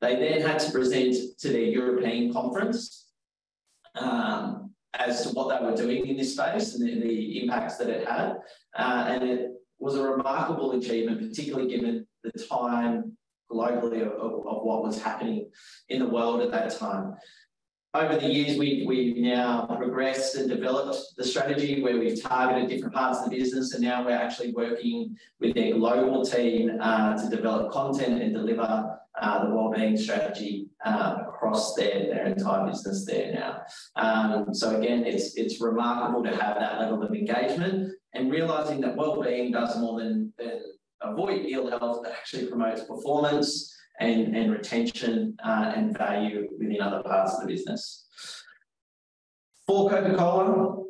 They 0.01 0.15
then 0.15 0.41
had 0.41 0.59
to 0.59 0.71
present 0.71 1.15
to 1.39 1.49
their 1.49 1.61
European 1.61 2.31
conference 2.31 3.07
um, 3.95 4.71
as 4.93 5.23
to 5.23 5.29
what 5.29 5.49
they 5.49 5.65
were 5.65 5.75
doing 5.75 6.05
in 6.05 6.17
this 6.17 6.33
space 6.33 6.75
and 6.75 6.87
the, 6.87 7.01
the 7.01 7.43
impacts 7.43 7.77
that 7.77 7.89
it 7.89 8.07
had. 8.07 8.35
Uh, 8.77 9.05
and 9.09 9.23
it 9.23 9.51
was 9.79 9.95
a 9.95 10.03
remarkable 10.03 10.73
achievement, 10.73 11.27
particularly 11.27 11.69
given 11.69 12.05
the 12.23 12.31
time 12.31 13.17
globally 13.51 14.01
of, 14.01 14.13
of, 14.13 14.31
of 14.45 14.63
what 14.63 14.83
was 14.83 15.01
happening 15.01 15.49
in 15.89 15.99
the 15.99 16.07
world 16.07 16.41
at 16.41 16.51
that 16.51 16.77
time 16.77 17.15
over 17.95 18.17
the 18.17 18.27
years, 18.27 18.57
we've, 18.57 18.85
we've 18.85 19.15
now 19.15 19.65
progressed 19.77 20.35
and 20.35 20.49
developed 20.49 20.97
the 21.17 21.23
strategy 21.23 21.81
where 21.81 21.97
we've 21.97 22.21
targeted 22.21 22.69
different 22.69 22.93
parts 22.93 23.19
of 23.19 23.29
the 23.29 23.37
business, 23.37 23.73
and 23.73 23.81
now 23.81 24.03
we're 24.03 24.11
actually 24.11 24.51
working 24.51 25.15
with 25.39 25.55
their 25.55 25.73
global 25.73 26.25
team 26.25 26.77
uh, 26.81 27.17
to 27.17 27.29
develop 27.33 27.71
content 27.71 28.21
and 28.21 28.33
deliver 28.33 28.99
uh, 29.21 29.45
the 29.45 29.55
wellbeing 29.55 29.95
strategy 29.95 30.67
uh, 30.85 31.19
across 31.27 31.73
their, 31.75 32.07
their 32.07 32.25
entire 32.25 32.67
business 32.67 33.05
there 33.05 33.33
now. 33.33 33.61
Um, 33.95 34.53
so 34.53 34.77
again, 34.77 35.05
it's 35.05 35.35
it's 35.35 35.61
remarkable 35.61 36.23
to 36.23 36.31
have 36.31 36.59
that 36.59 36.81
level 36.81 37.01
of 37.01 37.13
engagement 37.13 37.93
and 38.13 38.29
realizing 38.29 38.81
that 38.81 38.95
wellbeing 38.95 39.51
does 39.51 39.77
more 39.79 39.99
than, 39.99 40.33
than 40.37 40.61
avoid 41.01 41.45
ill 41.45 41.69
health, 41.69 42.05
it 42.05 42.11
actually 42.11 42.47
promotes 42.47 42.83
performance 42.83 43.74
and, 43.99 44.35
and 44.35 44.51
retention 44.51 45.37
uh, 45.43 45.73
and 45.75 45.97
value 45.97 46.47
within 46.59 46.81
other 46.81 47.01
parts 47.03 47.33
of 47.33 47.41
the 47.41 47.47
business. 47.47 48.05
For 49.67 49.89
Coca-Cola, 49.89 50.85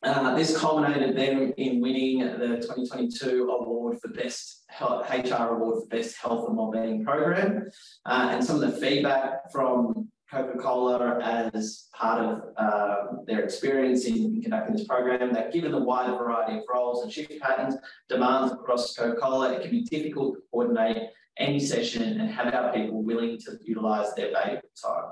Uh, 0.00 0.36
this 0.36 0.56
culminated 0.56 1.16
then 1.16 1.52
in 1.56 1.80
winning 1.80 2.20
the 2.20 2.62
2022 2.62 3.50
award 3.50 3.98
for 4.00 4.08
best 4.14 4.62
health, 4.68 5.10
HR 5.10 5.54
award 5.56 5.82
for 5.82 5.88
best 5.88 6.16
health 6.22 6.46
and 6.46 6.56
wellbeing 6.56 7.04
program. 7.04 7.66
Uh, 8.06 8.28
and 8.30 8.44
some 8.44 8.62
of 8.62 8.62
the 8.62 8.80
feedback 8.80 9.50
from 9.50 10.08
Coca-Cola 10.30 11.18
as 11.18 11.88
part 11.94 12.24
of 12.24 12.42
uh, 12.56 12.96
their 13.26 13.42
experience 13.42 14.04
in 14.04 14.40
conducting 14.40 14.76
this 14.76 14.86
program, 14.86 15.32
that 15.32 15.52
given 15.52 15.72
the 15.72 15.82
wide 15.82 16.10
variety 16.16 16.58
of 16.58 16.64
roles 16.72 17.02
and 17.02 17.12
shift 17.12 17.32
patterns, 17.40 17.74
demands 18.08 18.52
across 18.52 18.94
Coca-Cola, 18.94 19.54
it 19.54 19.62
can 19.62 19.72
be 19.72 19.82
difficult 19.82 20.34
to 20.34 20.42
coordinate 20.52 21.08
any 21.38 21.60
session 21.60 22.20
and 22.20 22.30
have 22.30 22.52
our 22.52 22.72
people 22.72 23.02
willing 23.02 23.38
to 23.38 23.58
utilise 23.64 24.12
their 24.14 24.32
valuable 24.32 24.68
time. 24.82 25.04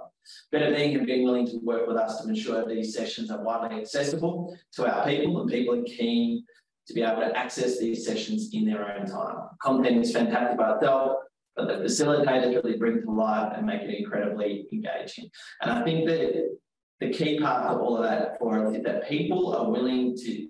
Better 0.51 0.75
being 0.75 0.97
and 0.97 1.07
being 1.07 1.25
willing 1.25 1.47
to 1.47 1.59
work 1.63 1.87
with 1.87 1.97
us 1.97 2.21
to 2.21 2.29
ensure 2.29 2.67
these 2.67 2.95
sessions 2.95 3.31
are 3.31 3.43
widely 3.43 3.81
accessible 3.81 4.57
to 4.73 4.93
our 4.93 5.07
people 5.07 5.41
and 5.41 5.51
people 5.51 5.79
are 5.79 5.85
keen 5.85 6.45
to 6.89 6.95
be 6.95 7.03
able 7.03 7.21
to 7.21 7.37
access 7.37 7.79
these 7.79 8.05
sessions 8.05 8.51
in 8.53 8.65
their 8.65 8.93
own 8.93 9.07
time. 9.07 9.37
Content 9.63 9.99
is 9.99 10.13
fantastic 10.13 10.59
by 10.59 10.75
itself, 10.75 11.19
but 11.55 11.69
the 11.69 11.75
facilitators 11.75 12.55
really 12.55 12.77
bring 12.77 13.01
to 13.03 13.11
life 13.11 13.53
and 13.57 13.67
make 13.67 13.83
it 13.83 13.99
incredibly 13.99 14.67
engaging. 14.73 15.29
And 15.63 15.71
I 15.71 15.85
think 15.85 16.07
that 16.09 16.59
the 17.01 17.11
key 17.11 17.39
part 17.39 17.67
of 17.67 17.81
all 17.81 17.97
of 17.97 18.05
that 18.05 18.39
for 18.39 18.67
us 18.67 18.75
is 18.75 18.83
that 18.85 19.09
people 19.09 19.55
are 19.55 19.71
willing 19.71 20.17
to 20.17 20.49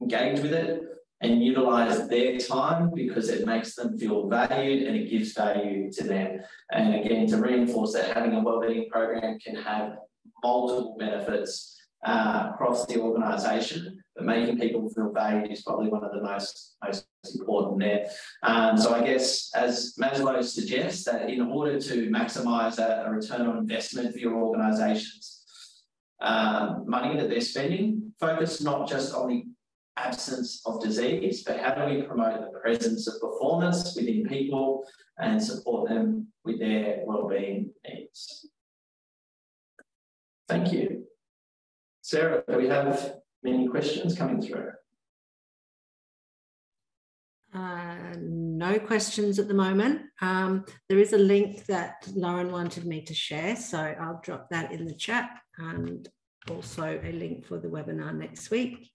engage 0.00 0.40
with 0.40 0.52
it 0.52 0.91
and 1.22 1.42
utilize 1.42 2.08
their 2.08 2.36
time 2.38 2.90
because 2.94 3.28
it 3.28 3.46
makes 3.46 3.74
them 3.74 3.96
feel 3.96 4.28
valued 4.28 4.86
and 4.86 4.96
it 4.96 5.08
gives 5.08 5.32
value 5.32 5.90
to 5.92 6.04
them. 6.04 6.40
And 6.72 6.94
again, 6.96 7.26
to 7.28 7.36
reinforce 7.36 7.92
that 7.92 8.14
having 8.14 8.34
a 8.34 8.40
wellbeing 8.40 8.88
program 8.90 9.38
can 9.38 9.54
have 9.56 9.96
multiple 10.42 10.96
benefits 10.98 11.78
uh, 12.04 12.50
across 12.52 12.84
the 12.86 13.00
organisation, 13.00 14.02
but 14.16 14.24
making 14.24 14.58
people 14.58 14.90
feel 14.90 15.12
valued 15.12 15.52
is 15.52 15.62
probably 15.62 15.88
one 15.88 16.02
of 16.02 16.12
the 16.12 16.20
most, 16.20 16.74
most 16.84 17.06
important 17.38 17.78
there. 17.78 18.06
Um, 18.42 18.76
so 18.76 18.92
I 18.92 19.04
guess 19.04 19.52
as 19.54 19.94
Maslow 20.00 20.42
suggests 20.42 21.04
that 21.04 21.30
in 21.30 21.40
order 21.40 21.80
to 21.80 22.10
maximise 22.10 22.78
a, 22.78 23.04
a 23.06 23.10
return 23.12 23.46
on 23.46 23.58
investment 23.58 24.12
for 24.12 24.18
your 24.18 24.34
organisations, 24.34 25.44
um, 26.20 26.84
money 26.86 27.16
that 27.16 27.28
they're 27.28 27.40
spending, 27.40 28.12
focus 28.18 28.60
not 28.60 28.88
just 28.88 29.14
on 29.14 29.28
the 29.28 29.44
absence 29.96 30.62
of 30.66 30.82
disease, 30.82 31.42
but 31.44 31.60
how 31.60 31.74
do 31.74 31.94
we 31.94 32.02
promote 32.02 32.40
the 32.40 32.58
presence 32.58 33.06
of 33.06 33.20
performance 33.20 33.94
within 33.94 34.26
people 34.26 34.84
and 35.18 35.42
support 35.42 35.88
them 35.88 36.28
with 36.44 36.58
their 36.58 37.02
wellbeing 37.04 37.70
needs? 37.86 38.48
Thank 40.48 40.72
you. 40.72 41.04
Sarah, 42.02 42.42
we 42.48 42.68
have 42.68 43.16
many 43.42 43.68
questions 43.68 44.16
coming 44.16 44.42
through? 44.42 44.70
Uh, 47.54 48.14
no 48.18 48.78
questions 48.78 49.38
at 49.38 49.46
the 49.46 49.54
moment. 49.54 50.02
Um, 50.22 50.64
there 50.88 50.98
is 50.98 51.12
a 51.12 51.18
link 51.18 51.66
that 51.66 52.08
Lauren 52.14 52.50
wanted 52.50 52.86
me 52.86 53.02
to 53.02 53.14
share, 53.14 53.56
so 53.56 53.78
I'll 53.78 54.20
drop 54.22 54.48
that 54.50 54.72
in 54.72 54.86
the 54.86 54.94
chat 54.94 55.30
and 55.58 56.08
also 56.50 57.00
a 57.02 57.12
link 57.12 57.46
for 57.46 57.58
the 57.58 57.68
webinar 57.68 58.14
next 58.16 58.50
week. 58.50 58.91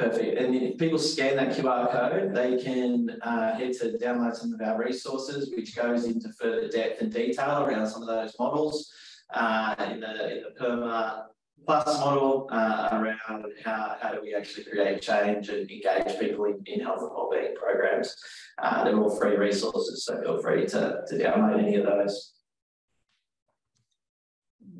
Perfect. 0.00 0.38
And 0.38 0.54
if 0.54 0.78
people 0.78 0.98
scan 0.98 1.36
that 1.36 1.50
QR 1.50 1.92
code, 1.92 2.34
they 2.34 2.56
can 2.56 3.10
uh, 3.20 3.54
head 3.54 3.74
to 3.80 3.98
download 3.98 4.34
some 4.34 4.54
of 4.54 4.62
our 4.62 4.82
resources, 4.82 5.52
which 5.54 5.76
goes 5.76 6.06
into 6.06 6.32
further 6.40 6.68
depth 6.68 7.02
and 7.02 7.12
detail 7.12 7.64
around 7.64 7.86
some 7.86 8.00
of 8.00 8.08
those 8.08 8.34
models 8.38 8.90
uh, 9.34 9.74
in, 9.90 10.00
the, 10.00 10.38
in 10.38 10.42
the 10.42 10.54
PERMA 10.58 11.26
Plus 11.66 12.00
model 12.00 12.48
uh, 12.50 12.88
around 12.92 13.44
how, 13.62 13.96
how 14.00 14.12
do 14.12 14.22
we 14.22 14.34
actually 14.34 14.64
create 14.64 15.02
change 15.02 15.50
and 15.50 15.70
engage 15.70 16.18
people 16.18 16.46
in, 16.46 16.62
in 16.64 16.80
health 16.80 17.02
and 17.02 17.10
wellbeing 17.10 17.54
programs. 17.54 18.16
Uh, 18.56 18.82
they're 18.84 18.98
all 18.98 19.14
free 19.14 19.36
resources, 19.36 20.06
so 20.06 20.18
feel 20.22 20.40
free 20.40 20.64
to, 20.64 21.02
to 21.08 21.14
download 21.18 21.58
any 21.62 21.76
of 21.76 21.84
those. 21.84 22.39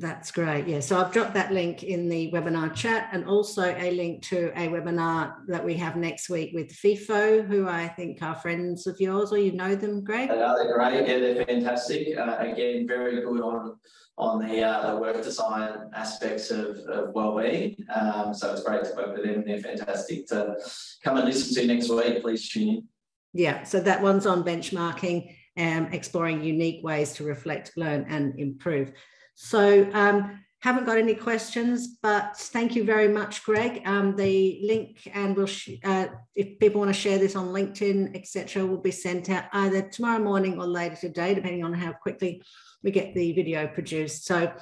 That's 0.01 0.31
great. 0.31 0.67
Yeah. 0.67 0.81
So 0.81 0.99
I've 0.99 1.13
dropped 1.13 1.35
that 1.35 1.53
link 1.53 1.83
in 1.83 2.09
the 2.09 2.33
webinar 2.33 2.75
chat 2.75 3.11
and 3.13 3.27
also 3.27 3.77
a 3.77 3.91
link 3.91 4.23
to 4.29 4.51
a 4.57 4.69
webinar 4.69 5.35
that 5.49 5.63
we 5.63 5.75
have 5.75 5.95
next 5.95 6.31
week 6.31 6.53
with 6.55 6.73
FIFO, 6.73 7.47
who 7.47 7.69
I 7.69 7.87
think 7.89 8.23
are 8.23 8.35
friends 8.35 8.87
of 8.87 8.99
yours 8.99 9.31
or 9.31 9.37
you 9.37 9.53
know 9.53 9.75
them, 9.75 10.03
Greg? 10.03 10.31
They 10.31 10.41
are, 10.41 10.57
they're 10.57 10.75
great. 10.75 11.07
Yeah, 11.07 11.19
they're 11.19 11.45
fantastic. 11.45 12.17
Uh, 12.17 12.37
again, 12.41 12.89
very 12.89 13.21
good 13.21 13.43
on 13.43 13.77
on 14.17 14.47
the, 14.47 14.63
uh, 14.63 14.93
the 14.93 15.01
work 15.01 15.23
design 15.23 15.91
aspects 15.95 16.51
of, 16.51 16.77
of 16.89 17.15
well-being. 17.15 17.77
Um, 17.95 18.35
so 18.35 18.53
it's 18.53 18.63
great 18.63 18.85
to 18.85 18.93
work 18.95 19.17
with 19.17 19.25
them. 19.25 19.45
They're 19.47 19.61
fantastic 19.61 20.27
to 20.29 20.57
come 21.05 21.17
and 21.17 21.27
listen 21.27 21.55
to 21.55 21.67
next 21.67 21.91
week. 21.91 22.23
Please 22.23 22.49
tune 22.49 22.69
in. 22.69 22.89
Yeah. 23.33 23.65
So 23.65 23.81
that 23.81 24.03
one's 24.03 24.27
on 24.27 24.45
benchmarking 24.45 25.37
and 25.57 25.95
exploring 25.95 26.43
unique 26.43 26.85
ways 26.85 27.13
to 27.15 27.25
reflect, 27.25 27.73
learn 27.77 28.07
and 28.09 28.39
improve. 28.39 28.93
So 29.43 29.89
um, 29.95 30.39
haven't 30.61 30.85
got 30.85 30.99
any 30.99 31.15
questions, 31.15 31.97
but 32.03 32.37
thank 32.37 32.77
you 32.77 32.85
very 32.85 33.09
much, 33.09 33.43
Greg. 33.43 33.81
Um, 33.87 34.15
the 34.15 34.61
link 34.63 35.11
and 35.15 35.35
we'll 35.35 35.49
uh, 35.83 36.09
if 36.35 36.59
people 36.59 36.81
want 36.81 36.95
to 36.95 37.01
share 37.01 37.19
this 37.19 37.35
on 37.35 37.49
LinkedIn, 37.49 38.15
etc., 38.15 38.67
will 38.67 38.83
be 38.83 38.91
sent 38.91 39.31
out 39.31 39.45
either 39.55 39.81
tomorrow 39.81 40.23
morning 40.23 40.61
or 40.61 40.67
later 40.67 40.97
today, 40.97 41.35
depending 41.35 41.65
on 41.65 41.73
how 41.73 41.91
quickly 41.91 42.43
we 42.83 42.91
get 42.91 43.15
the 43.15 43.33
video 43.33 43.67
produced. 43.67 44.27
So, 44.27 44.53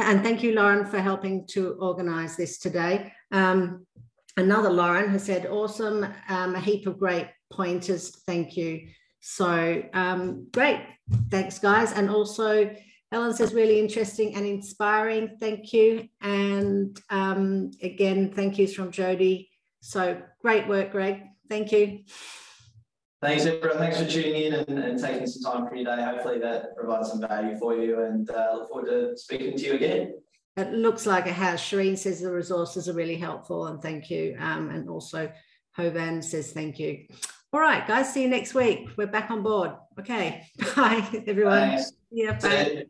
and 0.00 0.22
thank 0.22 0.44
you, 0.44 0.54
Lauren, 0.54 0.86
for 0.86 1.00
helping 1.00 1.44
to 1.48 1.72
organise 1.80 2.36
this 2.36 2.58
today. 2.60 3.12
Um, 3.32 3.86
another 4.36 4.70
Lauren 4.70 5.10
has 5.10 5.24
said, 5.24 5.46
"Awesome, 5.46 6.06
um, 6.28 6.54
a 6.54 6.60
heap 6.60 6.86
of 6.86 7.00
great 7.00 7.28
pointers. 7.50 8.10
Thank 8.24 8.56
you." 8.56 8.86
So 9.18 9.82
um, 9.94 10.46
great, 10.52 10.80
thanks, 11.28 11.58
guys, 11.58 11.90
and 11.90 12.08
also. 12.08 12.70
Ellen 13.10 13.34
says, 13.34 13.54
really 13.54 13.80
interesting 13.80 14.34
and 14.34 14.44
inspiring. 14.44 15.36
Thank 15.40 15.72
you. 15.72 16.08
And 16.20 16.98
um, 17.08 17.70
again, 17.82 18.32
thank 18.34 18.58
yous 18.58 18.74
from 18.74 18.90
Jody. 18.90 19.50
So 19.80 20.20
great 20.42 20.68
work, 20.68 20.92
Greg. 20.92 21.22
Thank 21.48 21.72
you. 21.72 22.00
Thanks, 23.22 23.46
everyone. 23.46 23.78
Thanks 23.78 24.00
for 24.00 24.08
tuning 24.08 24.34
in 24.34 24.52
and, 24.54 24.78
and, 24.78 24.98
taking 24.98 25.26
some 25.26 25.52
time 25.52 25.66
from 25.66 25.76
your 25.78 25.96
day. 25.96 26.02
Hopefully 26.04 26.38
that 26.38 26.76
provides 26.76 27.10
some 27.10 27.20
value 27.20 27.58
for 27.58 27.74
you 27.74 28.02
and 28.02 28.30
uh, 28.30 28.54
look 28.54 28.68
forward 28.68 28.88
to 28.90 29.16
speaking 29.16 29.56
to 29.56 29.64
you 29.64 29.72
again. 29.72 30.14
It 30.56 30.72
looks 30.72 31.06
like 31.06 31.26
it 31.26 31.32
has. 31.32 31.60
Shireen 31.60 31.98
says 31.98 32.20
the 32.20 32.30
resources 32.30 32.88
are 32.88 32.92
really 32.92 33.16
helpful 33.16 33.66
and 33.66 33.80
thank 33.82 34.10
you. 34.10 34.36
Um, 34.38 34.70
and 34.70 34.88
also 34.88 35.32
Hovan 35.76 36.22
says 36.22 36.52
thank 36.52 36.78
you. 36.78 37.06
All 37.52 37.60
right, 37.60 37.86
guys, 37.88 38.12
see 38.12 38.22
you 38.22 38.28
next 38.28 38.54
week. 38.54 38.90
We're 38.96 39.06
back 39.06 39.30
on 39.30 39.42
board. 39.42 39.72
Okay, 39.98 40.44
bye, 40.76 41.04
everyone. 41.26 41.70
Thanks. 41.70 41.92
Yeah, 42.10 42.38
bye. 42.40 42.86